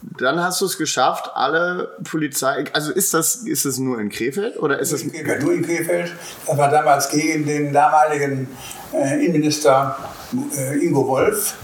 [0.02, 2.64] dann, hast du es geschafft, alle Polizei.
[2.72, 5.04] Also ist das, ist das nur in Krefeld oder ist es.
[5.04, 6.12] Nur in Krefeld.
[6.46, 8.48] Das war damals gegen den damaligen
[8.92, 9.96] äh, Innenminister
[10.56, 11.54] äh, Ingo Wolf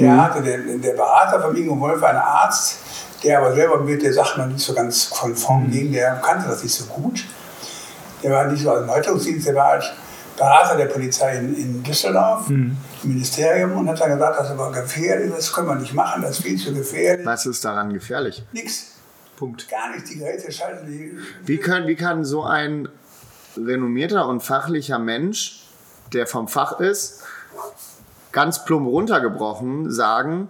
[0.00, 0.22] der mhm.
[0.22, 2.78] hatte, der, der Berater von Ingo Wolf, ein Arzt,
[3.22, 5.70] der aber selber mit der Sache noch nicht so ganz konform mhm.
[5.70, 7.24] ging, der kannte das nicht so gut.
[8.22, 9.86] Der war nicht so als Erläuterungsdienst, der war als
[10.40, 12.74] Berater der Polizei in, in Düsseldorf, mhm.
[13.02, 16.22] im Ministerium, und hat dann gesagt, das ist aber gefährlich, das können wir nicht machen,
[16.22, 17.26] das ist viel zu gefährlich.
[17.26, 18.42] Was ist daran gefährlich?
[18.52, 18.86] Nix.
[19.36, 19.68] Punkt.
[19.68, 21.12] Gar nicht, die Geräte schalten die.
[21.44, 22.88] Wie, können, wie kann so ein
[23.54, 25.66] renommierter und fachlicher Mensch,
[26.14, 27.22] der vom Fach ist,
[28.32, 30.48] ganz plump runtergebrochen sagen,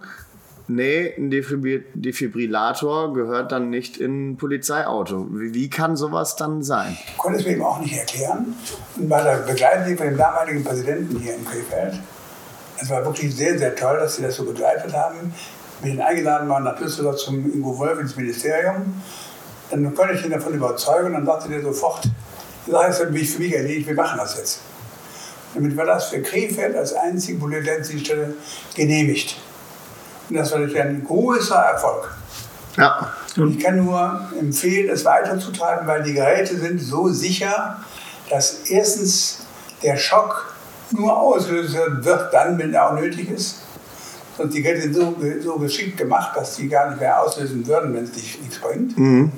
[0.75, 5.27] nee, ein Defibrillator gehört dann nicht in ein Polizeiauto.
[5.31, 6.97] Wie, kann sowas dann sein?
[7.07, 8.55] Ich konnte es mir eben auch nicht erklären.
[8.97, 11.99] Und bei der Begleitung von dem damaligen Präsidenten hier in Krefeld,
[12.81, 15.33] es war wirklich sehr, sehr toll, dass sie das so begleitet haben.
[15.83, 19.01] Ich bin eingeladen worden nach Düsseldorf zum Ingo Wolf ins Ministerium.
[19.69, 22.09] Dann konnte ich ihn davon überzeugen und dann sagte der sofort,
[22.65, 24.59] die Sache ist für mich erledigt, wir machen das jetzt.
[25.53, 28.35] Damit war das für Krefeld als einzige Polizeidienststelle
[28.75, 29.37] genehmigt.
[30.31, 32.09] Und das war ein großer Erfolg.
[32.77, 33.13] Ja.
[33.35, 37.83] Und ich kann nur empfehlen, es weiterzutreiben, weil die Geräte sind so sicher,
[38.29, 39.39] dass erstens
[39.83, 40.55] der Schock
[40.91, 43.57] nur ausgelöst wird, dann, wenn er auch nötig ist.
[44.37, 47.93] Und die Geräte sind so, so geschickt gemacht, dass die gar nicht mehr auslösen würden,
[47.93, 48.97] wenn es nichts bringt.
[48.97, 49.33] Mhm.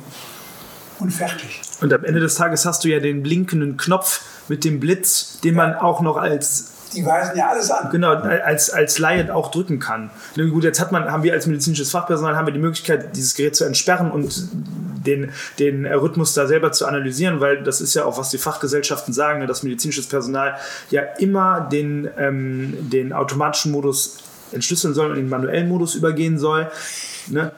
[1.00, 1.60] Und fertig.
[1.82, 5.56] Und am Ende des Tages hast du ja den blinkenden Knopf mit dem Blitz, den
[5.56, 7.90] man auch noch als die weisen ja alles an.
[7.92, 10.12] Genau, als, als Laie auch drücken kann.
[10.36, 13.56] Gut, jetzt hat man, haben wir als medizinisches Fachpersonal haben wir die Möglichkeit, dieses Gerät
[13.56, 14.50] zu entsperren und
[15.06, 19.14] den, den Rhythmus da selber zu analysieren, weil das ist ja auch, was die Fachgesellschaften
[19.14, 20.56] sagen, ne, dass medizinisches Personal
[20.90, 24.18] ja immer den, ähm, den automatischen Modus
[24.52, 26.70] entschlüsseln soll und in den manuellen Modus übergehen soll.
[27.28, 27.52] Ne?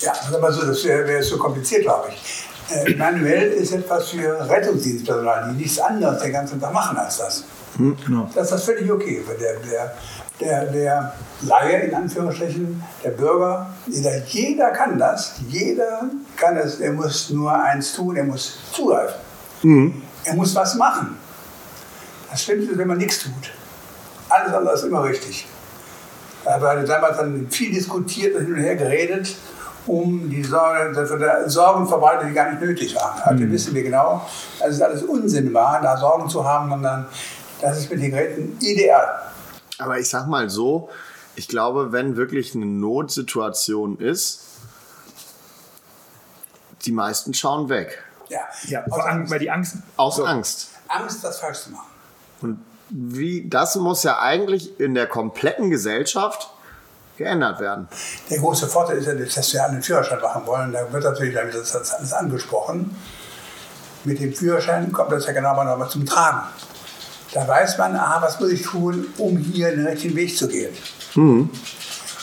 [0.00, 2.44] Ja, aber so, das wäre wär so kompliziert, glaube ich.
[2.70, 7.44] Äh, manuell ist etwas für Rettungsdienstpersonal, die nichts anderes den ganzen Tag machen als das.
[7.78, 8.28] Hm, genau.
[8.34, 9.22] Das ist völlig okay.
[9.40, 9.94] Der, der,
[10.40, 15.36] der, der Laie, in Anführungsstrichen, der Bürger, jeder, jeder kann das.
[15.48, 16.02] Jeder
[16.36, 16.80] kann es.
[16.80, 19.16] Er muss nur eins tun, er muss zugreifen.
[19.62, 20.02] Mhm.
[20.24, 21.16] Er muss was machen.
[22.30, 23.52] Das Schlimmste ist, wenn man nichts tut.
[24.28, 25.46] Alles andere ist immer richtig.
[26.44, 29.36] Da wir damals dann viel diskutiert und hin und her geredet
[29.88, 33.20] um die Sorge, Sorgen verbreitet, die gar nicht nötig waren.
[33.22, 33.52] Also mhm.
[33.52, 34.22] wissen wir genau,
[34.60, 37.06] dass es alles Unsinn war, da Sorgen zu haben, sondern
[37.60, 39.32] das ist mit den Geräten ideal.
[39.78, 40.88] Aber ich sag mal so,
[41.36, 44.40] ich glaube, wenn wirklich eine Notsituation ist,
[46.84, 48.02] die meisten schauen weg.
[48.28, 49.76] Ja, ja aus Angst, weil die Angst.
[49.96, 50.24] Aus so.
[50.24, 50.70] Angst.
[50.88, 51.86] Angst, das falsch zu machen.
[52.40, 52.58] Und
[52.90, 56.50] wie, das muss ja eigentlich in der kompletten Gesellschaft
[57.16, 57.88] geändert werden.
[58.30, 60.72] Der große Vorteil ist ja, dass wir einen Führerschein machen wollen.
[60.72, 62.96] Da wird natürlich das alles angesprochen.
[64.04, 66.46] Mit dem Führerschein kommt das ja genau mal zum Tragen.
[67.32, 70.72] Da weiß man, aha, was muss ich tun, um hier den richtigen Weg zu gehen.
[71.14, 71.50] Mhm.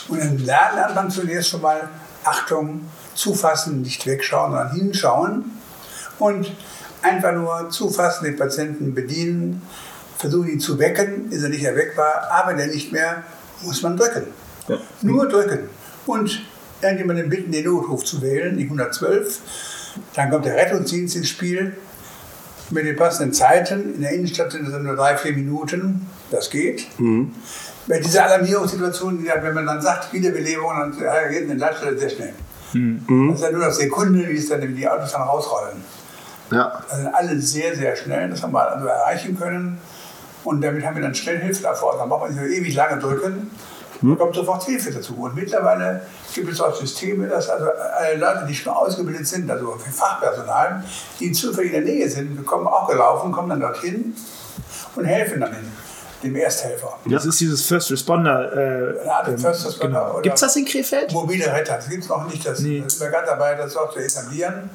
[0.08, 1.88] Und dann lernt man zunächst schon mal,
[2.24, 2.82] Achtung,
[3.14, 5.44] zufassen, nicht wegschauen, sondern hinschauen.
[6.18, 6.52] Und
[7.02, 9.62] einfach nur zufassen, den Patienten bedienen,
[10.18, 13.22] versuchen ihn zu wecken, ist er nicht erweckbar, aber wenn er nicht mehr,
[13.62, 14.26] muss man drücken.
[14.68, 14.78] Ja.
[15.02, 15.68] Nur drücken.
[16.06, 16.42] Und
[16.80, 19.40] irgendjemanden bitten, den Notruf zu wählen, die 112.
[20.14, 21.76] Dann kommt der Rettungsdienst ins Spiel
[22.70, 23.94] mit den passenden Zeiten.
[23.94, 26.06] In der Innenstadt sind es nur drei, vier Minuten.
[26.30, 26.86] Das geht.
[26.98, 27.32] Mhm.
[27.86, 32.34] Bei dieser Alarmierungssituation, wenn man dann sagt, Wiederbelebung, dann reagiert eine Leitstelle sehr schnell.
[32.72, 33.28] Mhm.
[33.28, 35.84] Das ist ja nur noch Sekunden, wie es dann die Autos dann rausrollen.
[36.50, 36.82] Ja.
[36.88, 38.28] Das sind alle sehr, sehr schnell.
[38.30, 39.78] Das haben wir also erreichen können.
[40.44, 41.96] Und damit haben wir dann schnell Hilfe davor.
[41.98, 43.50] Dann braucht man nicht so ewig lange drücken.
[44.00, 44.18] Hm?
[44.18, 45.14] kommt sofort Hilfe dazu.
[45.14, 46.02] Und mittlerweile
[46.34, 50.84] gibt es auch Systeme, dass also alle Leute, die schon ausgebildet sind, also für Fachpersonal,
[51.20, 54.14] die zufällig in der Nähe sind, kommen auch gelaufen, kommen dann dorthin
[54.96, 55.54] und helfen dann
[56.22, 56.98] dem Ersthelfer.
[57.06, 58.52] Das ist dieses First Responder.
[58.52, 60.20] Äh, ja, ähm, First Responder genau.
[60.22, 61.12] Gibt es das in Krefeld?
[61.12, 62.46] Mobile Retter, das gibt es noch nicht.
[62.46, 62.80] Das, nee.
[62.80, 64.70] das sind wir gerade dabei, das auch zu etablieren.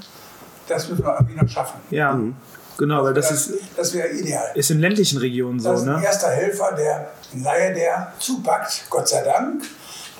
[0.67, 1.79] Das müssen wir irgendwie noch schaffen.
[1.89, 2.13] Ja.
[2.13, 2.35] Mhm.
[2.77, 3.59] Genau, weil das, das ist.
[3.77, 4.51] Das wäre ideal.
[4.55, 6.05] Ist in ländlichen Regionen so, das ist ein ne?
[6.05, 7.11] erster Helfer, der
[7.43, 9.63] Laie, der zupackt, Gott sei Dank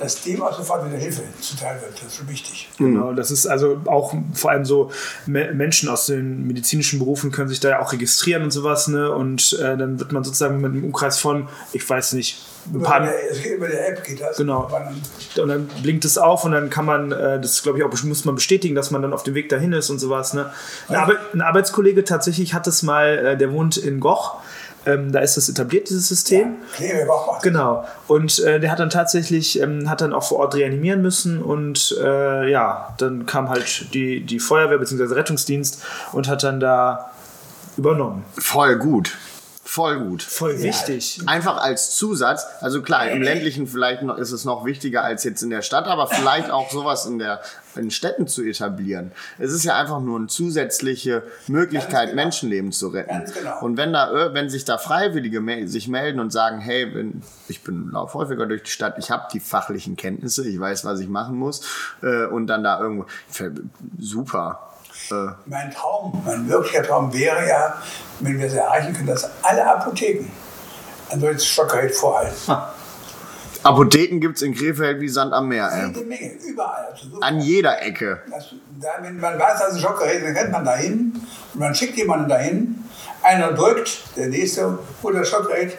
[0.01, 1.93] dass dem auch sofort wieder Hilfe zuteil wird.
[1.93, 2.69] Das ist schon wichtig.
[2.77, 4.91] Genau, das ist also auch vor allem so
[5.27, 9.11] Menschen aus den medizinischen Berufen können sich da ja auch registrieren und sowas, ne?
[9.11, 13.01] Und äh, dann wird man sozusagen mit einem Umkreis von, ich weiß nicht, ein paar.
[13.01, 14.37] Über der, über der App geht das.
[14.37, 14.69] Genau.
[15.37, 18.25] Und dann blinkt es auf und dann kann man, äh, das glaube ich auch, muss
[18.25, 20.33] man bestätigen, dass man dann auf dem Weg dahin ist und sowas.
[20.33, 20.51] Ne?
[20.87, 24.41] Ein, Arbe ein Arbeitskollege tatsächlich hat es mal, äh, der wohnt in Goch
[24.85, 26.55] ähm, da ist das etabliert, dieses System.
[26.71, 27.85] Ja, Klebebauch Genau.
[28.07, 31.95] Und äh, der hat dann tatsächlich, ähm, hat dann auch vor Ort reanimieren müssen und
[32.01, 35.13] äh, ja, dann kam halt die, die Feuerwehr bzw.
[35.13, 37.11] Rettungsdienst und hat dann da
[37.77, 38.25] übernommen.
[38.37, 39.17] Voll gut.
[39.71, 40.21] Voll gut.
[40.21, 40.63] Voll ja.
[40.63, 41.21] wichtig.
[41.27, 42.45] Einfach als Zusatz.
[42.59, 45.87] Also klar, im ländlichen vielleicht noch ist es noch wichtiger als jetzt in der Stadt,
[45.87, 47.39] aber vielleicht auch sowas in der
[47.77, 49.13] in Städten zu etablieren.
[49.39, 52.21] Es ist ja einfach nur eine zusätzliche Möglichkeit, genau.
[52.21, 53.23] Menschenleben zu retten.
[53.33, 53.61] Genau.
[53.61, 57.91] Und wenn da, wenn sich da Freiwillige sich melden und sagen, hey, wenn, ich bin
[57.91, 61.37] lauf häufiger durch die Stadt, ich habe die fachlichen Kenntnisse, ich weiß, was ich machen
[61.37, 61.65] muss,
[62.01, 63.05] äh, und dann da irgendwo,
[63.97, 64.70] super.
[65.11, 65.29] Äh.
[65.45, 67.75] Mein Traum, mein wirklicher Traum wäre ja,
[68.19, 70.25] wenn wir es erreichen können, dass alle Apotheken
[71.09, 72.35] ein solches Stockgerät vorhalten.
[72.47, 72.73] Ha.
[73.63, 75.69] Apotheken gibt es in Krefeld wie Sand am Meer.
[75.93, 76.87] Jede Menge, überall.
[76.91, 78.19] Also An jeder Ecke.
[78.31, 81.13] Das, da, wenn man weiß, also Schockgerät, dann rennt man dahin
[81.53, 82.83] und man schickt jemanden dahin.
[83.21, 85.77] Einer drückt, der nächste holt das Schockgerät.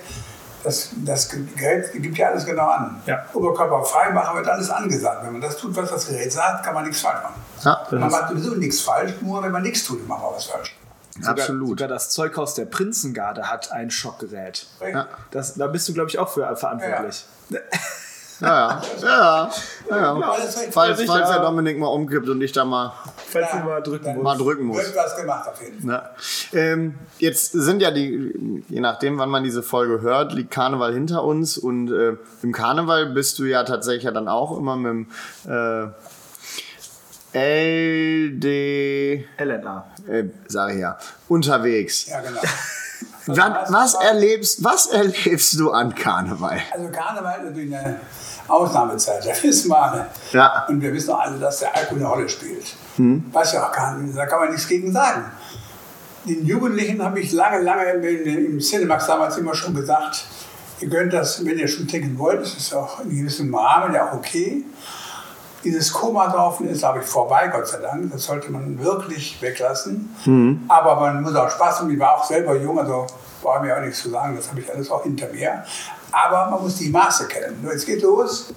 [0.64, 3.02] Das, das Gerät gibt ja alles genau an.
[3.06, 3.24] Ja.
[3.32, 5.24] Oberkörper frei machen wird alles angesagt.
[5.24, 7.42] Wenn man das tut, was das Gerät sagt, kann man nichts falsch machen.
[7.64, 10.76] Ja, man macht sowieso nichts falsch, nur wenn man nichts tut, macht man was falsch.
[11.14, 11.68] Sogar, Absolut.
[11.68, 14.66] Sogar das Zeughaus der Prinzengarde hat ein Schockgerät.
[14.80, 15.08] Ja.
[15.30, 17.24] Das, da bist du, glaube ich, auch für verantwortlich.
[17.50, 17.58] Ja,
[18.40, 18.82] ja.
[19.02, 19.50] ja,
[19.90, 20.20] ja.
[20.20, 20.34] ja.
[20.70, 22.92] Falls, falls der Dominik mal umkippt und ich da mal,
[23.32, 24.22] falls ja, mal drücken muss.
[24.22, 24.78] Mal drücken muss.
[24.78, 26.10] Wird was gemacht auf jeden Fall.
[26.52, 31.24] Ähm, jetzt sind ja die, je nachdem, wann man diese Folge hört, liegt Karneval hinter
[31.24, 35.06] uns und äh, im Karneval bist du ja tatsächlich ja dann auch immer mit dem
[35.48, 35.88] äh,
[37.34, 39.24] LD.
[39.38, 39.86] LNA.
[40.06, 40.98] Äh, sage ich ja.
[41.28, 42.06] Unterwegs.
[42.06, 42.40] Ja, genau.
[43.26, 46.60] was, was, erlebst, was erlebst du an Karneval?
[46.72, 48.00] Also Karneval ist natürlich eine
[48.48, 50.06] Ausnahmezeit, das wissen wir alle.
[50.32, 50.66] Ja.
[50.68, 52.74] Und wir wissen auch alle, dass der Alkohol eine Rolle spielt.
[52.96, 53.24] Hm.
[53.32, 55.24] Weiß ja auch gar nicht, da kann man nichts gegen sagen.
[56.24, 60.24] Den Jugendlichen habe ich lange, lange im Cinemax damals immer schon gesagt,
[60.80, 64.08] ihr könnt das, wenn ihr schon trinken wollt, das ist auch in gewissem Rahmen ja
[64.08, 64.64] auch okay.
[65.64, 68.10] Dieses Komasaufen ist, glaube ich, vorbei, Gott sei Dank.
[68.10, 70.12] Das sollte man wirklich weglassen.
[70.24, 70.64] Mhm.
[70.66, 71.90] Aber man muss auch Spaß haben.
[71.90, 73.06] Ich war auch selber jung, also
[73.42, 74.34] war mir auch nichts zu sagen.
[74.34, 75.62] Das habe ich alles auch hinter mir.
[76.10, 77.62] Aber man muss die Maße kennen.
[77.62, 78.52] Nur jetzt geht los.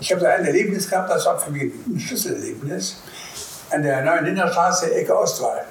[0.00, 2.96] Ich habe da ein Erlebnis gehabt, das war für mich ein Schlüsselerlebnis.
[3.70, 5.64] An der neuen Linderstraße, Ecke Ostwall.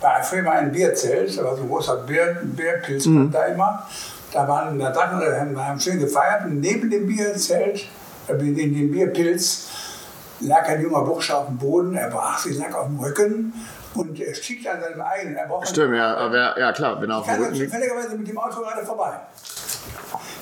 [0.00, 3.30] War früher mal ein Bierzelt, da war so ein großer Bier, Bierpilz mhm.
[3.30, 3.86] da immer.
[4.32, 7.86] Da waren da Drachen, wir haben schön gefeiert und neben dem Bierzelt,
[8.28, 9.68] in dem Bierpilz,
[10.40, 13.54] lag ein junger Bursche auf dem Boden, er brach sich, lag auf dem Rücken
[13.94, 15.36] und er stieg an seinem eigenen.
[15.36, 17.72] Er Stimmt, ja, aber ja, klar, wenn er auf dem Rücken liegt.
[17.72, 19.12] zufälligerweise mit dem Auto gerade vorbei.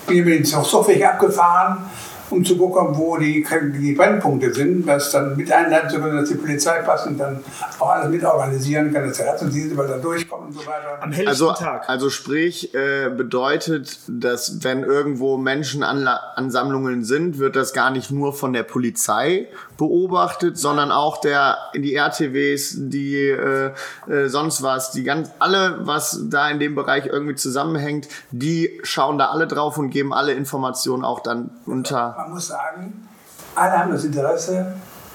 [0.07, 1.85] Bin mit dem Zugweg abgefahren
[2.33, 3.47] um zu gucken, wo die,
[3.79, 7.41] die Brennpunkte sind, das dann mit einleiten zu können, dass die Polizei passt und dann
[7.79, 10.99] auch alles mit organisieren kann, dass der Rettungsdienst da durchkommt und so weiter.
[11.01, 11.89] Am helllichten also, Tag.
[11.89, 18.53] Also sprich, äh, bedeutet, dass wenn irgendwo Menschenansammlungen sind, wird das gar nicht nur von
[18.53, 23.73] der Polizei beobachtet, sondern auch der die RTWs, die äh,
[24.09, 29.19] äh, sonst was, die ganz alle, was da in dem Bereich irgendwie zusammenhängt, die schauen
[29.19, 32.22] da alle drauf und geben alle Informationen auch dann unter.
[32.23, 33.09] Man muss sagen,
[33.57, 34.75] alle haben das Interesse,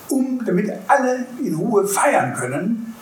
[0.09, 2.95] um damit alle in Ruhe feiern können,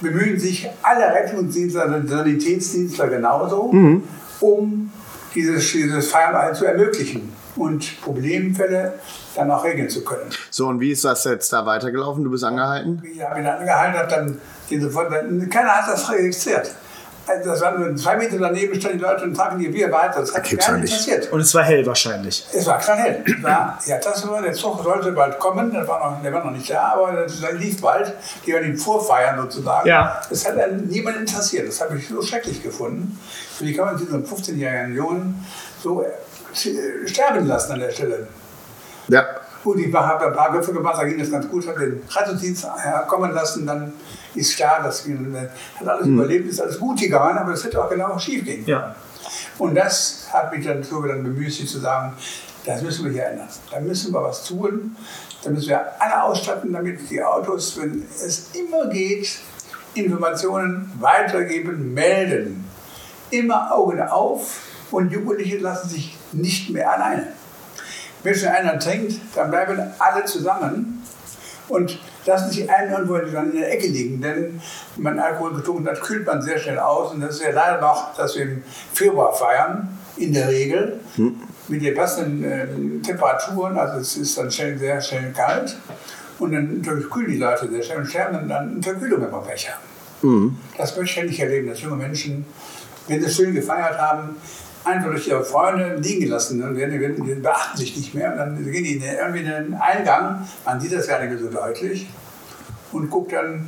[0.00, 4.02] bemühen sich alle Rettungsdienstler und Sanitätsdienstler genauso, mhm.
[4.40, 4.92] um
[5.34, 8.94] dieses, dieses Feiern zu ermöglichen und Problemfälle
[9.36, 10.30] dann auch regeln zu können.
[10.50, 12.24] So, und wie ist das jetzt da weitergelaufen?
[12.24, 13.02] Du bist angehalten?
[13.04, 14.90] Ich habe ihn angehalten, habe dann diese,
[15.48, 16.74] keiner hat das registriert.
[17.26, 20.20] Also das waren zwei Meter daneben standen die Leute und tranken ihr Bier weiter.
[20.20, 21.32] Das hat gar nicht interessiert.
[21.32, 22.46] Und es war hell wahrscheinlich.
[22.52, 23.24] Es war klar hell.
[23.40, 26.50] War, ja, das war, der Zug sollte bald kommen, der war noch, der war noch
[26.50, 28.12] nicht da, aber das lief bald.
[28.46, 29.88] Die waren ihm vorfeiern sozusagen.
[29.88, 30.20] Ja.
[30.28, 31.68] Das hat dann niemand interessiert.
[31.68, 33.18] Das habe ich so schrecklich gefunden.
[33.60, 35.46] Wie kann man diesen 15-jährigen Jungen
[35.82, 38.28] so äh, sterben lassen an der Stelle?
[39.08, 39.24] Ja.
[39.64, 42.66] Gut, ich habe ein paar Würfe gemacht, da ging das ganz gut, habe den Rettungsdienst
[42.82, 43.94] herkommen lassen, dann
[44.34, 45.06] ist klar, das
[45.80, 46.18] hat alles mhm.
[46.18, 48.62] überlebt, ist alles gut gegangen, aber das hätte auch genau schief gehen.
[48.66, 48.94] Ja.
[49.56, 52.12] Und das hat mich dann so dann bemüht, zu sagen,
[52.66, 53.48] das müssen wir hier ändern.
[53.70, 54.96] Da müssen wir was tun.
[55.42, 59.38] Da müssen wir alle ausstatten, damit die Autos, wenn es immer geht,
[59.94, 62.68] Informationen weitergeben, melden.
[63.30, 67.28] Immer Augen auf und Jugendliche lassen sich nicht mehr alleine.
[68.24, 71.02] Wenn schon einer trinkt, dann bleiben alle zusammen
[71.68, 74.20] und lassen sich einen irgendwo dann in der Ecke liegen.
[74.20, 74.60] Denn
[74.96, 77.12] wenn man Alkohol getrunken hat, kühlt man sehr schnell aus.
[77.12, 81.36] Und das ist ja leider noch, dass wir im Februar feiern, in der Regel, hm.
[81.68, 83.76] mit den passenden äh, Temperaturen.
[83.76, 85.76] Also es ist dann schnell, sehr schnell kalt.
[86.38, 89.70] Und dann kühlen die Leute sehr schnell und sterben dann an Verkühlung, wenn wir Pech
[89.70, 90.28] haben.
[90.28, 90.56] Mhm.
[90.76, 92.46] Das möchte ich nicht erleben, dass junge Menschen,
[93.06, 94.36] wenn sie schön gefeiert haben,
[94.84, 96.62] einfach durch ihre Freunde liegen gelassen.
[96.62, 98.32] Und die, die, beachten sich nicht mehr.
[98.32, 101.50] Und dann gehen die irgendwie in den Eingang, man sieht das gar nicht mehr so
[101.50, 102.06] deutlich,
[102.92, 103.66] und guckt dann,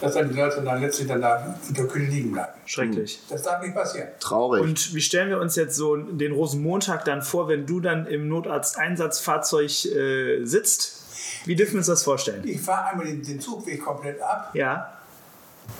[0.00, 2.52] dass dann die Leute dann letztlich dann da in der Kühle liegen bleiben.
[2.66, 3.20] Schrecklich.
[3.30, 4.08] Das darf nicht passieren.
[4.20, 4.62] Traurig.
[4.62, 8.28] Und wie stellen wir uns jetzt so den Rosenmontag dann vor, wenn du dann im
[8.28, 11.02] Notarzteinsatzfahrzeug äh, sitzt?
[11.46, 12.42] Wie dürfen wir uns das vorstellen?
[12.44, 14.50] Ich fahre einmal den, den Zugweg komplett ab.
[14.54, 14.93] Ja.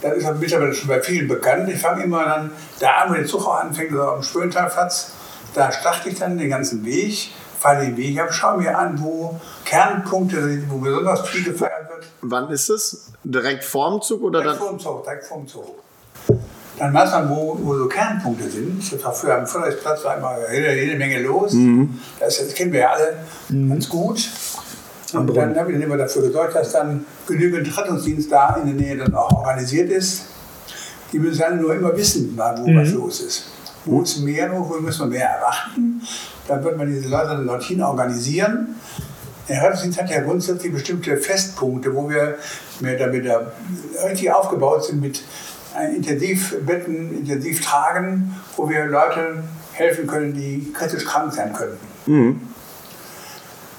[0.03, 1.69] Das ist mittlerweile schon bei vielen bekannt.
[1.69, 5.13] Ich fange immer dann da an, wo der Zug auch anfängt, also am Spöntalplatz.
[5.55, 9.41] Da starte ich dann den ganzen Weg, fahre den Weg ab, schaue mir an, wo
[9.65, 12.07] Kernpunkte sind, wo besonders viel gefeiert wird.
[12.21, 13.13] Wann ist es?
[13.23, 14.67] Direkt vorm Zug oder direkt dann?
[14.67, 15.85] Vorm Zug, direkt vorm Zug.
[16.77, 18.93] Dann weiß man, wo, wo so Kernpunkte sind.
[18.93, 21.53] Das war früher am Förderplatz war immer jede, jede Menge los.
[21.53, 22.01] Mhm.
[22.19, 23.17] Das, das, kennen wir ja alle
[23.49, 23.71] mhm.
[23.71, 24.29] ganz gut.
[25.15, 28.75] Und dann habe ich dann immer dafür gesorgt, dass dann genügend Rettungsdienst da in der
[28.75, 30.27] Nähe dann auch organisiert ist.
[31.13, 32.77] Die müssen dann nur immer wissen, wo mhm.
[32.81, 33.47] was los ist.
[33.85, 36.01] Wo ist mehr, wo müssen wir mehr erwarten.
[36.49, 38.77] Dann wird man diese Leute dann dorthin organisieren.
[39.49, 42.37] Der Rettungsdienst hat ja grundsätzlich bestimmte Festpunkte, wo wir
[42.81, 43.27] mehr damit
[44.07, 45.23] richtig aufgebaut sind mit
[45.95, 51.79] Intensivbetten, Intensivtragen, wo wir Leute helfen können, die kritisch krank sein könnten.
[52.07, 52.41] Mhm.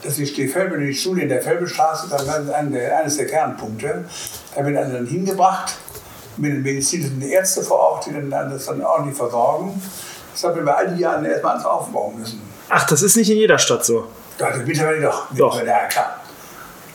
[0.06, 4.06] Das ist die, Felbe, die Schule in der Felbestraße, das ist eines der Kernpunkte.
[4.56, 5.76] Da wird also dann hingebracht
[6.38, 9.82] mit den medizinischen Ärzten vor Ort, die dann das dann ordentlich versorgen.
[10.32, 12.41] Das haben wir bei all die Jahren erstmal alles aufbauen müssen.
[12.70, 14.08] Ach, das ist nicht in jeder Stadt so?
[14.38, 15.28] Doch, das mittlerweile doch.
[15.36, 15.63] Doch.
[15.63, 16.20] Ja, klar.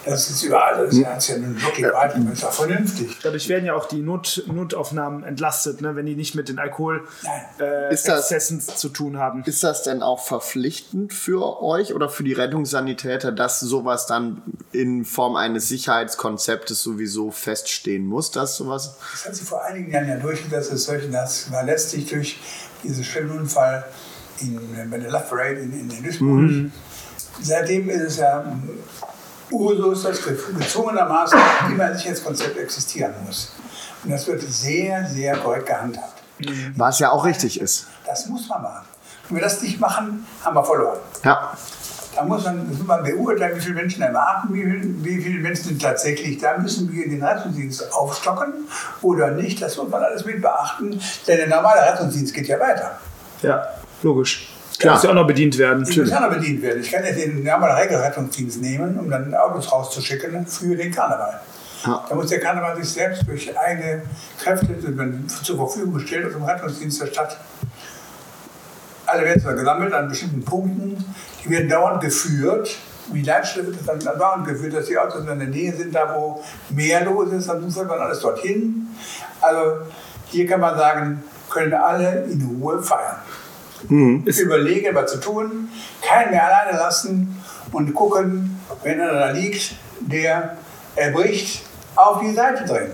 [0.04, 3.18] Das ist überall, das ist ja nun wirklich weit, das ist auch vernünftig.
[3.22, 8.60] Dadurch werden ja auch die Not, Notaufnahmen entlastet, ne, wenn die nicht mit den Alkoholexzessen
[8.60, 9.44] äh, zu tun haben.
[9.44, 14.40] Ist das denn auch verpflichtend für euch oder für die Rettungssanitäter, dass sowas dann
[14.72, 18.96] in Form eines Sicherheitskonzeptes sowieso feststehen muss, dass sowas?
[19.12, 20.72] Das hat sich vor einigen Jahren ja durchgesetzt,
[21.12, 22.40] das war letztlich durch
[22.82, 23.84] diesen schlimmen Unfall
[24.40, 24.58] in,
[24.90, 26.28] bei der Love Parade in, in Duisburg.
[26.28, 26.72] Mhm.
[27.42, 28.44] Seitdem ist es ja
[29.50, 31.38] Usus, dass gezwungenermaßen
[31.70, 33.52] immer Sicherheitskonzept existieren muss.
[34.04, 36.22] Und das wird sehr, sehr korrekt gehandhabt.
[36.76, 37.86] Was ja auch richtig ist.
[38.06, 38.86] Das muss man machen.
[39.28, 40.98] Wenn wir das nicht machen, haben wir verloren.
[41.24, 41.52] Ja.
[42.14, 45.82] Da muss man, muss man beurteilen, wie viele Menschen erwarten, wie, wie viele Menschen sind
[45.82, 46.58] tatsächlich da.
[46.58, 48.66] Müssen wir den Rettungsdienst aufstocken
[49.02, 49.62] oder nicht?
[49.62, 52.98] Das muss man alles mit beachten, denn der normale Rettungsdienst geht ja weiter.
[53.42, 53.64] Ja,
[54.02, 54.49] logisch.
[54.80, 54.94] Klar.
[54.94, 55.86] muss ja auch noch bedient werden.
[55.88, 56.80] Ich muss auch noch bedient werden.
[56.80, 61.40] Ich kann ja den normalen Regelrettungsdienst nehmen, um dann Autos rauszuschicken für den Karneval.
[61.84, 62.04] Ja.
[62.08, 64.02] Da muss der Karneval sich selbst durch eigene
[64.42, 64.68] Kräfte
[65.42, 67.36] zur Verfügung gestellt aus dem Rettungsdienst der Stadt.
[69.06, 71.04] Alle werden zwar gesammelt an bestimmten Punkten,
[71.44, 72.78] die werden dauernd geführt
[73.12, 76.14] wie Leitstelle wird es dann dauernd geführt, dass die Autos in der Nähe sind, da
[76.14, 78.88] wo mehr los ist, dann führt man alles dorthin.
[79.40, 79.78] Also
[80.26, 83.16] hier kann man sagen, können alle in Ruhe feiern.
[83.88, 84.24] Mhm.
[84.26, 85.68] Überlegen, was zu tun,
[86.02, 90.56] keinen mehr alleine lassen und gucken, wenn einer da liegt, der
[90.96, 91.64] erbricht,
[91.96, 92.92] auf die Seite drehen.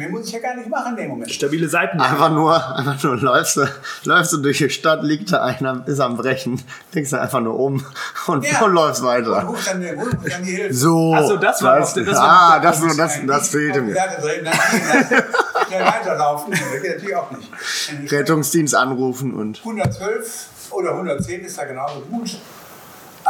[0.00, 1.30] Mehr muss ich ja gar nicht machen in dem Moment.
[1.30, 2.00] Stabile Seiten.
[2.00, 3.68] Einfach nur, einfach nur läufst du,
[4.04, 6.62] läufst du durch die Stadt, liegt da einer, ist am Brechen,
[6.94, 7.84] denkst du einfach nur um
[8.26, 8.62] und, ja.
[8.62, 9.46] und läufst weiter.
[9.46, 10.72] Und dann, dann die Hilfe.
[10.72, 11.12] So.
[11.12, 11.92] Achso, das war das.
[11.92, 13.94] das, das ah, das, das, das, das fehlte mir.
[13.94, 18.10] Schnell weiterlaufen, das geht natürlich auch nicht.
[18.10, 19.58] Rettungsdienst anrufen und.
[19.58, 22.38] 112 oder 110 ist da genauso gut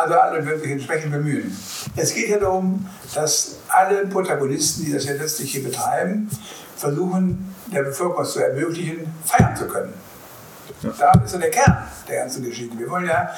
[0.01, 1.57] also alle wirklich entsprechend bemühen.
[1.97, 6.29] Es geht ja darum, dass alle Protagonisten, die das ja letztlich hier betreiben,
[6.77, 9.93] versuchen, der Bevölkerung zu ermöglichen, feiern zu können.
[10.83, 10.91] Ja.
[10.99, 11.79] Da ist ja der Kern
[12.09, 12.79] der ganzen Geschichte.
[12.79, 13.31] Wir wollen ja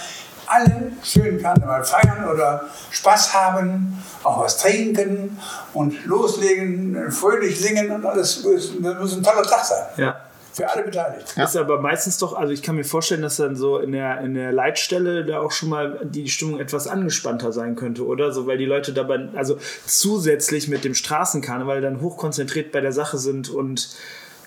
[0.47, 5.39] alle schön Karneval feiern oder Spaß haben, auch was trinken
[5.73, 8.43] und loslegen, fröhlich singen und alles.
[8.43, 9.87] Das muss ein toller Tag sein.
[9.97, 10.17] Ja.
[10.53, 11.35] Für alle beteiligt.
[11.37, 11.45] Ja.
[11.45, 14.35] Ist aber meistens doch, also ich kann mir vorstellen, dass dann so in der, in
[14.35, 18.33] der Leitstelle da auch schon mal die Stimmung etwas angespannter sein könnte, oder?
[18.33, 23.17] So, weil die Leute dabei, also zusätzlich mit dem Straßenkarneval dann hochkonzentriert bei der Sache
[23.17, 23.97] sind und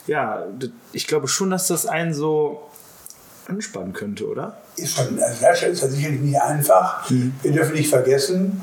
[0.05, 0.45] ja,
[0.91, 2.61] ich glaube schon, dass das einen so
[3.47, 4.57] anspannen könnte, oder?
[4.75, 7.09] Ist von, also Leitstelle ist ja sicherlich nicht einfach.
[7.09, 7.33] Mhm.
[7.41, 8.61] Wir dürfen nicht vergessen,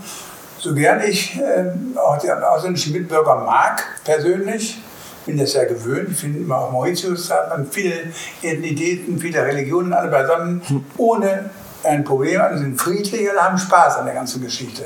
[0.58, 4.78] so gern ich äh, auch die ausländischen Mitbürger mag, persönlich,
[5.26, 6.10] bin das ja gewöhnt.
[6.10, 10.62] Ich finde immer auf Mauritius hat man viele Identitäten, viele Religionen, alle beisammen,
[10.96, 11.50] ohne
[11.84, 12.40] ein Problem.
[12.40, 14.84] Alle sind friedlich, alle haben Spaß an der ganzen Geschichte.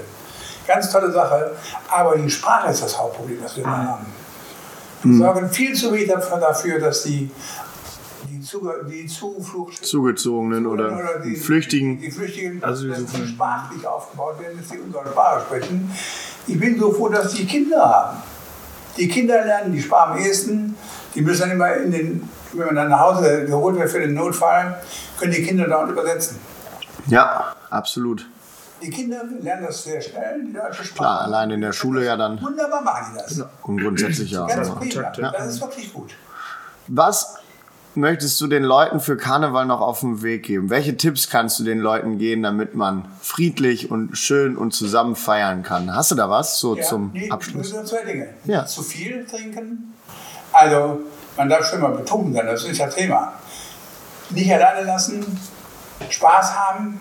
[0.66, 1.52] Ganz tolle Sache.
[1.88, 4.06] Aber die Sprache ist das Hauptproblem, das wir immer haben.
[5.02, 5.18] Wir mhm.
[5.18, 7.30] sorgen viel zu wenig dafür, dass die
[8.28, 14.40] die, Zuge, die Zuflucht, Zugezogenen oder, oder die, Flüchtigen, die, die Flüchtigen also sprachlich aufgebaut
[14.40, 15.90] werden, dass sie unsere Sprache sprechen.
[16.46, 18.18] Ich bin so froh, dass die Kinder haben.
[18.96, 20.76] Die Kinder lernen die Sprache am ehesten.
[21.14, 24.14] Die müssen dann immer in den, wenn man dann nach Hause geholt wird für den
[24.14, 24.80] Notfall,
[25.18, 26.38] können die Kinder dort übersetzen.
[27.06, 28.26] Ja, absolut.
[28.82, 30.94] Die Kinder lernen das sehr schnell, die deutsche Sprache.
[30.94, 32.40] Klar, allein in der Schule ja dann.
[32.42, 33.46] Wunderbar machen die das.
[33.62, 34.46] Und grundsätzlich ja.
[34.46, 35.12] Ganz prima.
[35.16, 35.30] Ja.
[35.30, 36.12] Das ist wirklich gut.
[36.88, 37.38] Was
[37.96, 40.70] möchtest du den Leuten für Karneval noch auf den Weg geben?
[40.70, 45.62] Welche Tipps kannst du den Leuten geben, damit man friedlich und schön und zusammen feiern
[45.62, 45.94] kann?
[45.94, 47.72] Hast du da was so ja, zum nee, Abschluss?
[47.72, 48.28] Nur zwei Dinge.
[48.44, 48.66] Ja.
[48.66, 49.94] Zu viel trinken.
[50.52, 51.00] Also,
[51.36, 53.32] man darf schon mal betrunken sein, das ist ja Thema.
[54.30, 55.24] Nicht alleine lassen,
[56.08, 57.00] Spaß haben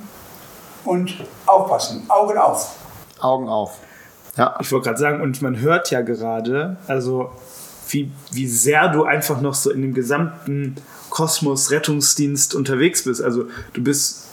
[0.84, 1.16] und
[1.46, 2.06] aufpassen.
[2.08, 2.76] Augen auf.
[3.20, 3.80] Augen auf.
[4.38, 4.56] Ja.
[4.60, 7.32] Ich wollte gerade sagen, und man hört ja gerade, also
[7.90, 10.76] wie, wie sehr du einfach noch so in dem gesamten
[11.10, 13.22] Kosmos Rettungsdienst unterwegs bist.
[13.22, 14.25] Also du bist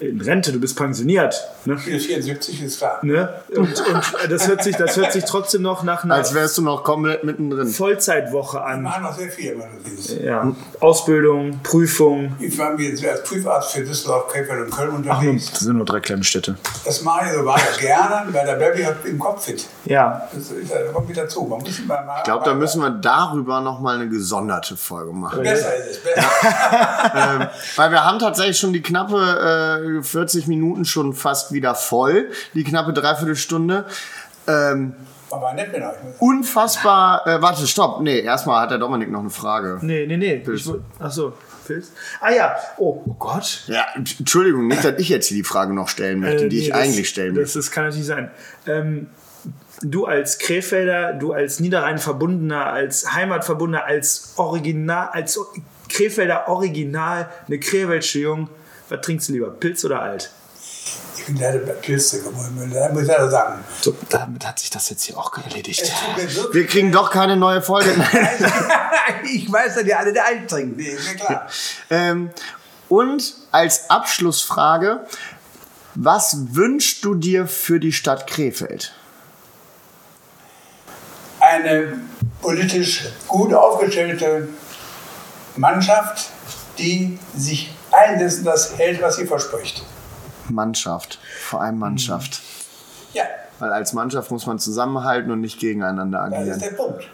[0.00, 1.40] in Rente, du bist pensioniert.
[1.64, 1.78] Ne?
[1.78, 2.98] 74 ist klar.
[3.02, 3.28] Ne?
[3.54, 6.14] Und, und das, hört sich, das hört sich trotzdem noch nach einer.
[6.14, 7.68] Als wärst du noch komplett mittendrin.
[7.68, 8.82] Vollzeitwoche an.
[8.82, 10.20] Wir machen noch sehr viel, wenn du siehst.
[10.20, 10.52] Ja.
[10.80, 12.34] Ausbildung, Prüfung.
[12.38, 15.46] Ich war jetzt als Prüfarzt für Düsseldorf, Krefeld und Köln unterwegs.
[15.46, 16.56] Ach, das sind nur drei kleine Städte.
[16.84, 19.66] Das mache ich so weiter gerne, weil der Baby hat im Kopf fit.
[19.84, 20.28] Ja.
[20.34, 21.42] Das, das kommt wieder zu.
[21.44, 25.42] Man muss mal, ich glaube, da müssen wir darüber noch mal eine gesonderte Folge machen.
[25.42, 25.98] Besser ist es.
[25.98, 26.28] Besser.
[27.40, 32.30] ähm, weil wir haben tatsächlich schon die knappe äh, 40 Minuten schon fast wieder voll,
[32.54, 33.86] die knappe Dreiviertelstunde.
[34.46, 34.94] Ähm,
[35.30, 35.82] aber nett euch.
[36.20, 37.26] Unfassbar.
[37.26, 38.00] Äh, warte, stopp.
[38.00, 39.78] Nee, erstmal hat der Dominik noch eine Frage.
[39.82, 40.44] Nee, nee, nee.
[40.46, 41.32] Ich, achso.
[41.66, 41.92] Pilz.
[42.20, 43.64] Ah ja, oh, oh, Gott.
[43.66, 46.68] Ja, Entschuldigung, nicht, dass ich jetzt hier die Frage noch stellen möchte, äh, die ich
[46.68, 47.44] das, eigentlich stellen möchte.
[47.44, 48.30] Das, das kann natürlich sein.
[48.66, 49.08] Ähm,
[49.82, 55.40] du als Krefelder, du als Niederrhein-Verbundener, als Heimatverbundener, als Original, als
[55.88, 58.48] Krefelder Original, eine Krefelsche Jung,
[58.88, 60.30] was trinkst du lieber, Pilz oder Alt?
[61.16, 63.64] Ich bin leider bei Pilze muss ich leider sagen.
[63.80, 65.90] So, damit hat sich das jetzt hier auch erledigt.
[66.52, 67.90] Wir kriegen doch keine neue Folge.
[69.34, 70.76] ich weiß, dass ihr alle der Alt trinkt.
[70.76, 71.48] Nee, ist ja klar.
[71.88, 72.30] Ähm,
[72.90, 75.06] und als Abschlussfrage,
[75.94, 78.92] was wünschst du dir für die Stadt Krefeld?
[81.40, 82.00] Eine
[82.42, 84.48] politisch gut aufgestellte
[85.56, 86.30] Mannschaft,
[86.78, 89.84] die sich einsetzen, das hält, was sie verspricht.
[90.48, 92.42] Mannschaft, vor allem Mannschaft.
[93.12, 93.24] Ja.
[93.58, 96.48] Weil als Mannschaft muss man zusammenhalten und nicht gegeneinander agieren.
[96.48, 97.08] Das ist der Punkt.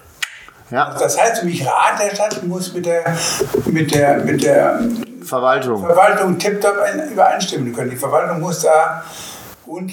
[0.70, 0.96] Ja.
[0.98, 3.16] Das heißt, mich Rat der Stadt muss mit der,
[3.66, 4.80] mit der, mit der
[5.22, 6.76] Verwaltung, Verwaltung tiptop
[7.10, 7.90] übereinstimmen können.
[7.90, 9.04] Die Verwaltung muss da
[9.64, 9.92] Grund,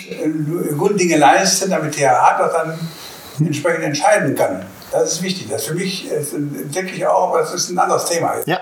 [0.77, 2.79] Grunddinge leisten, damit der Rat auch dann
[3.39, 4.65] entsprechend entscheiden kann.
[4.91, 5.49] Das ist wichtig.
[5.49, 8.35] Das für mich ist, denke ich auch, aber das ist ein anderes Thema.
[8.45, 8.59] Ja.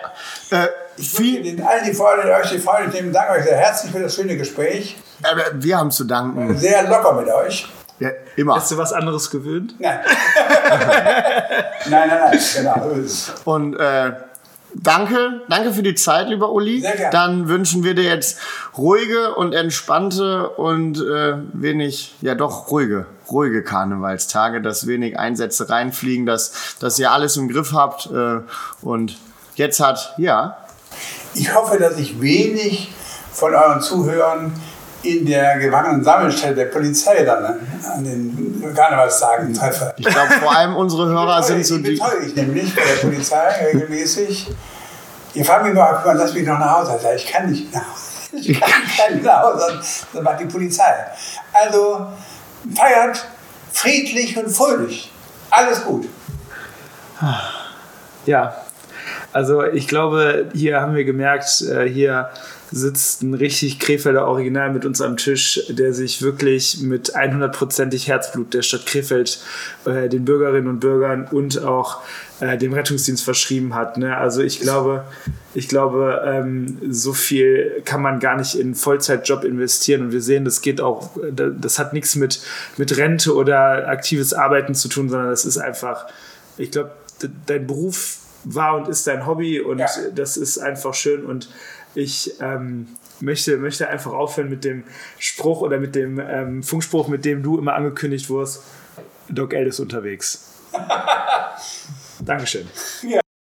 [0.52, 0.68] Äh,
[0.98, 3.12] ich wünsche den allen die Freude, euch die Freude nehmen.
[3.14, 4.98] Danke euch sehr herzlich für das schöne Gespräch.
[5.24, 6.58] Aber wir haben zu danken.
[6.58, 7.68] Sehr locker mit euch.
[8.00, 8.56] Ja, immer.
[8.56, 9.76] Bist du was anderes gewöhnt?
[9.80, 10.00] Nein.
[11.90, 12.92] nein, nein, nein, genau.
[13.46, 14.12] Und äh,
[14.76, 16.82] danke, danke für die Zeit, lieber Uli.
[16.82, 17.12] Sehr gerne.
[17.12, 18.40] Dann wünschen wir dir jetzt
[18.78, 26.26] ruhige und entspannte und äh, wenig, ja doch ruhige, ruhige Karnevalstage, dass wenig Einsätze reinfliegen,
[26.26, 28.08] dass, dass ihr alles im Griff habt.
[28.08, 28.42] Äh,
[28.82, 29.18] und
[29.56, 30.58] jetzt hat, ja.
[31.34, 32.92] Ich hoffe, dass ich wenig
[33.32, 34.54] von euren Zuhörern
[35.06, 37.60] in der Gefangenen-Sammelstelle der Polizei dann ne,
[37.95, 39.93] an den Karnevalstagen treffe.
[39.97, 41.91] Ich glaube, vor allem unsere Hörer sind so die.
[41.91, 44.51] betreue ich nämlich bei der Polizei regelmäßig.
[45.34, 46.93] Ihr fragt mich immer, guck mal, lass mich noch nach Hause.
[46.95, 48.01] Ich sage, Ich kann nicht nach Hause.
[48.38, 48.72] Ich kann
[49.14, 49.80] nicht nach Hause.
[50.14, 50.93] Das macht die Polizei.
[51.53, 52.08] Also
[52.76, 53.26] feiert
[53.72, 55.12] friedlich und fröhlich.
[55.51, 56.08] Alles gut.
[58.26, 58.56] Ja,
[59.36, 62.30] also ich glaube, hier haben wir gemerkt, äh, hier
[62.72, 68.54] sitzt ein richtig Krefelder Original mit uns am Tisch, der sich wirklich mit 100%ig Herzblut
[68.54, 69.44] der Stadt Krefeld,
[69.84, 72.00] äh, den Bürgerinnen und Bürgern und auch
[72.40, 73.98] äh, dem Rettungsdienst verschrieben hat.
[73.98, 74.16] Ne?
[74.16, 75.04] Also ich glaube,
[75.54, 80.46] ich glaube, ähm, so viel kann man gar nicht in Vollzeitjob investieren und wir sehen,
[80.46, 82.40] das geht auch, das hat nichts mit,
[82.78, 86.06] mit Rente oder aktives Arbeiten zu tun, sondern das ist einfach,
[86.58, 86.92] ich glaube,
[87.48, 89.89] dein Beruf war und ist dein Hobby und Ja.
[90.14, 91.50] das ist einfach schön und
[91.96, 92.88] ich ähm,
[93.20, 94.84] möchte, möchte einfach aufhören mit dem
[95.20, 98.64] Spruch oder mit dem ähm, Funkspruch, mit dem du immer angekündigt wurdest,
[99.30, 100.52] Doc L ist unterwegs.
[102.20, 102.68] Dankeschön.
[103.04, 103.20] Ja.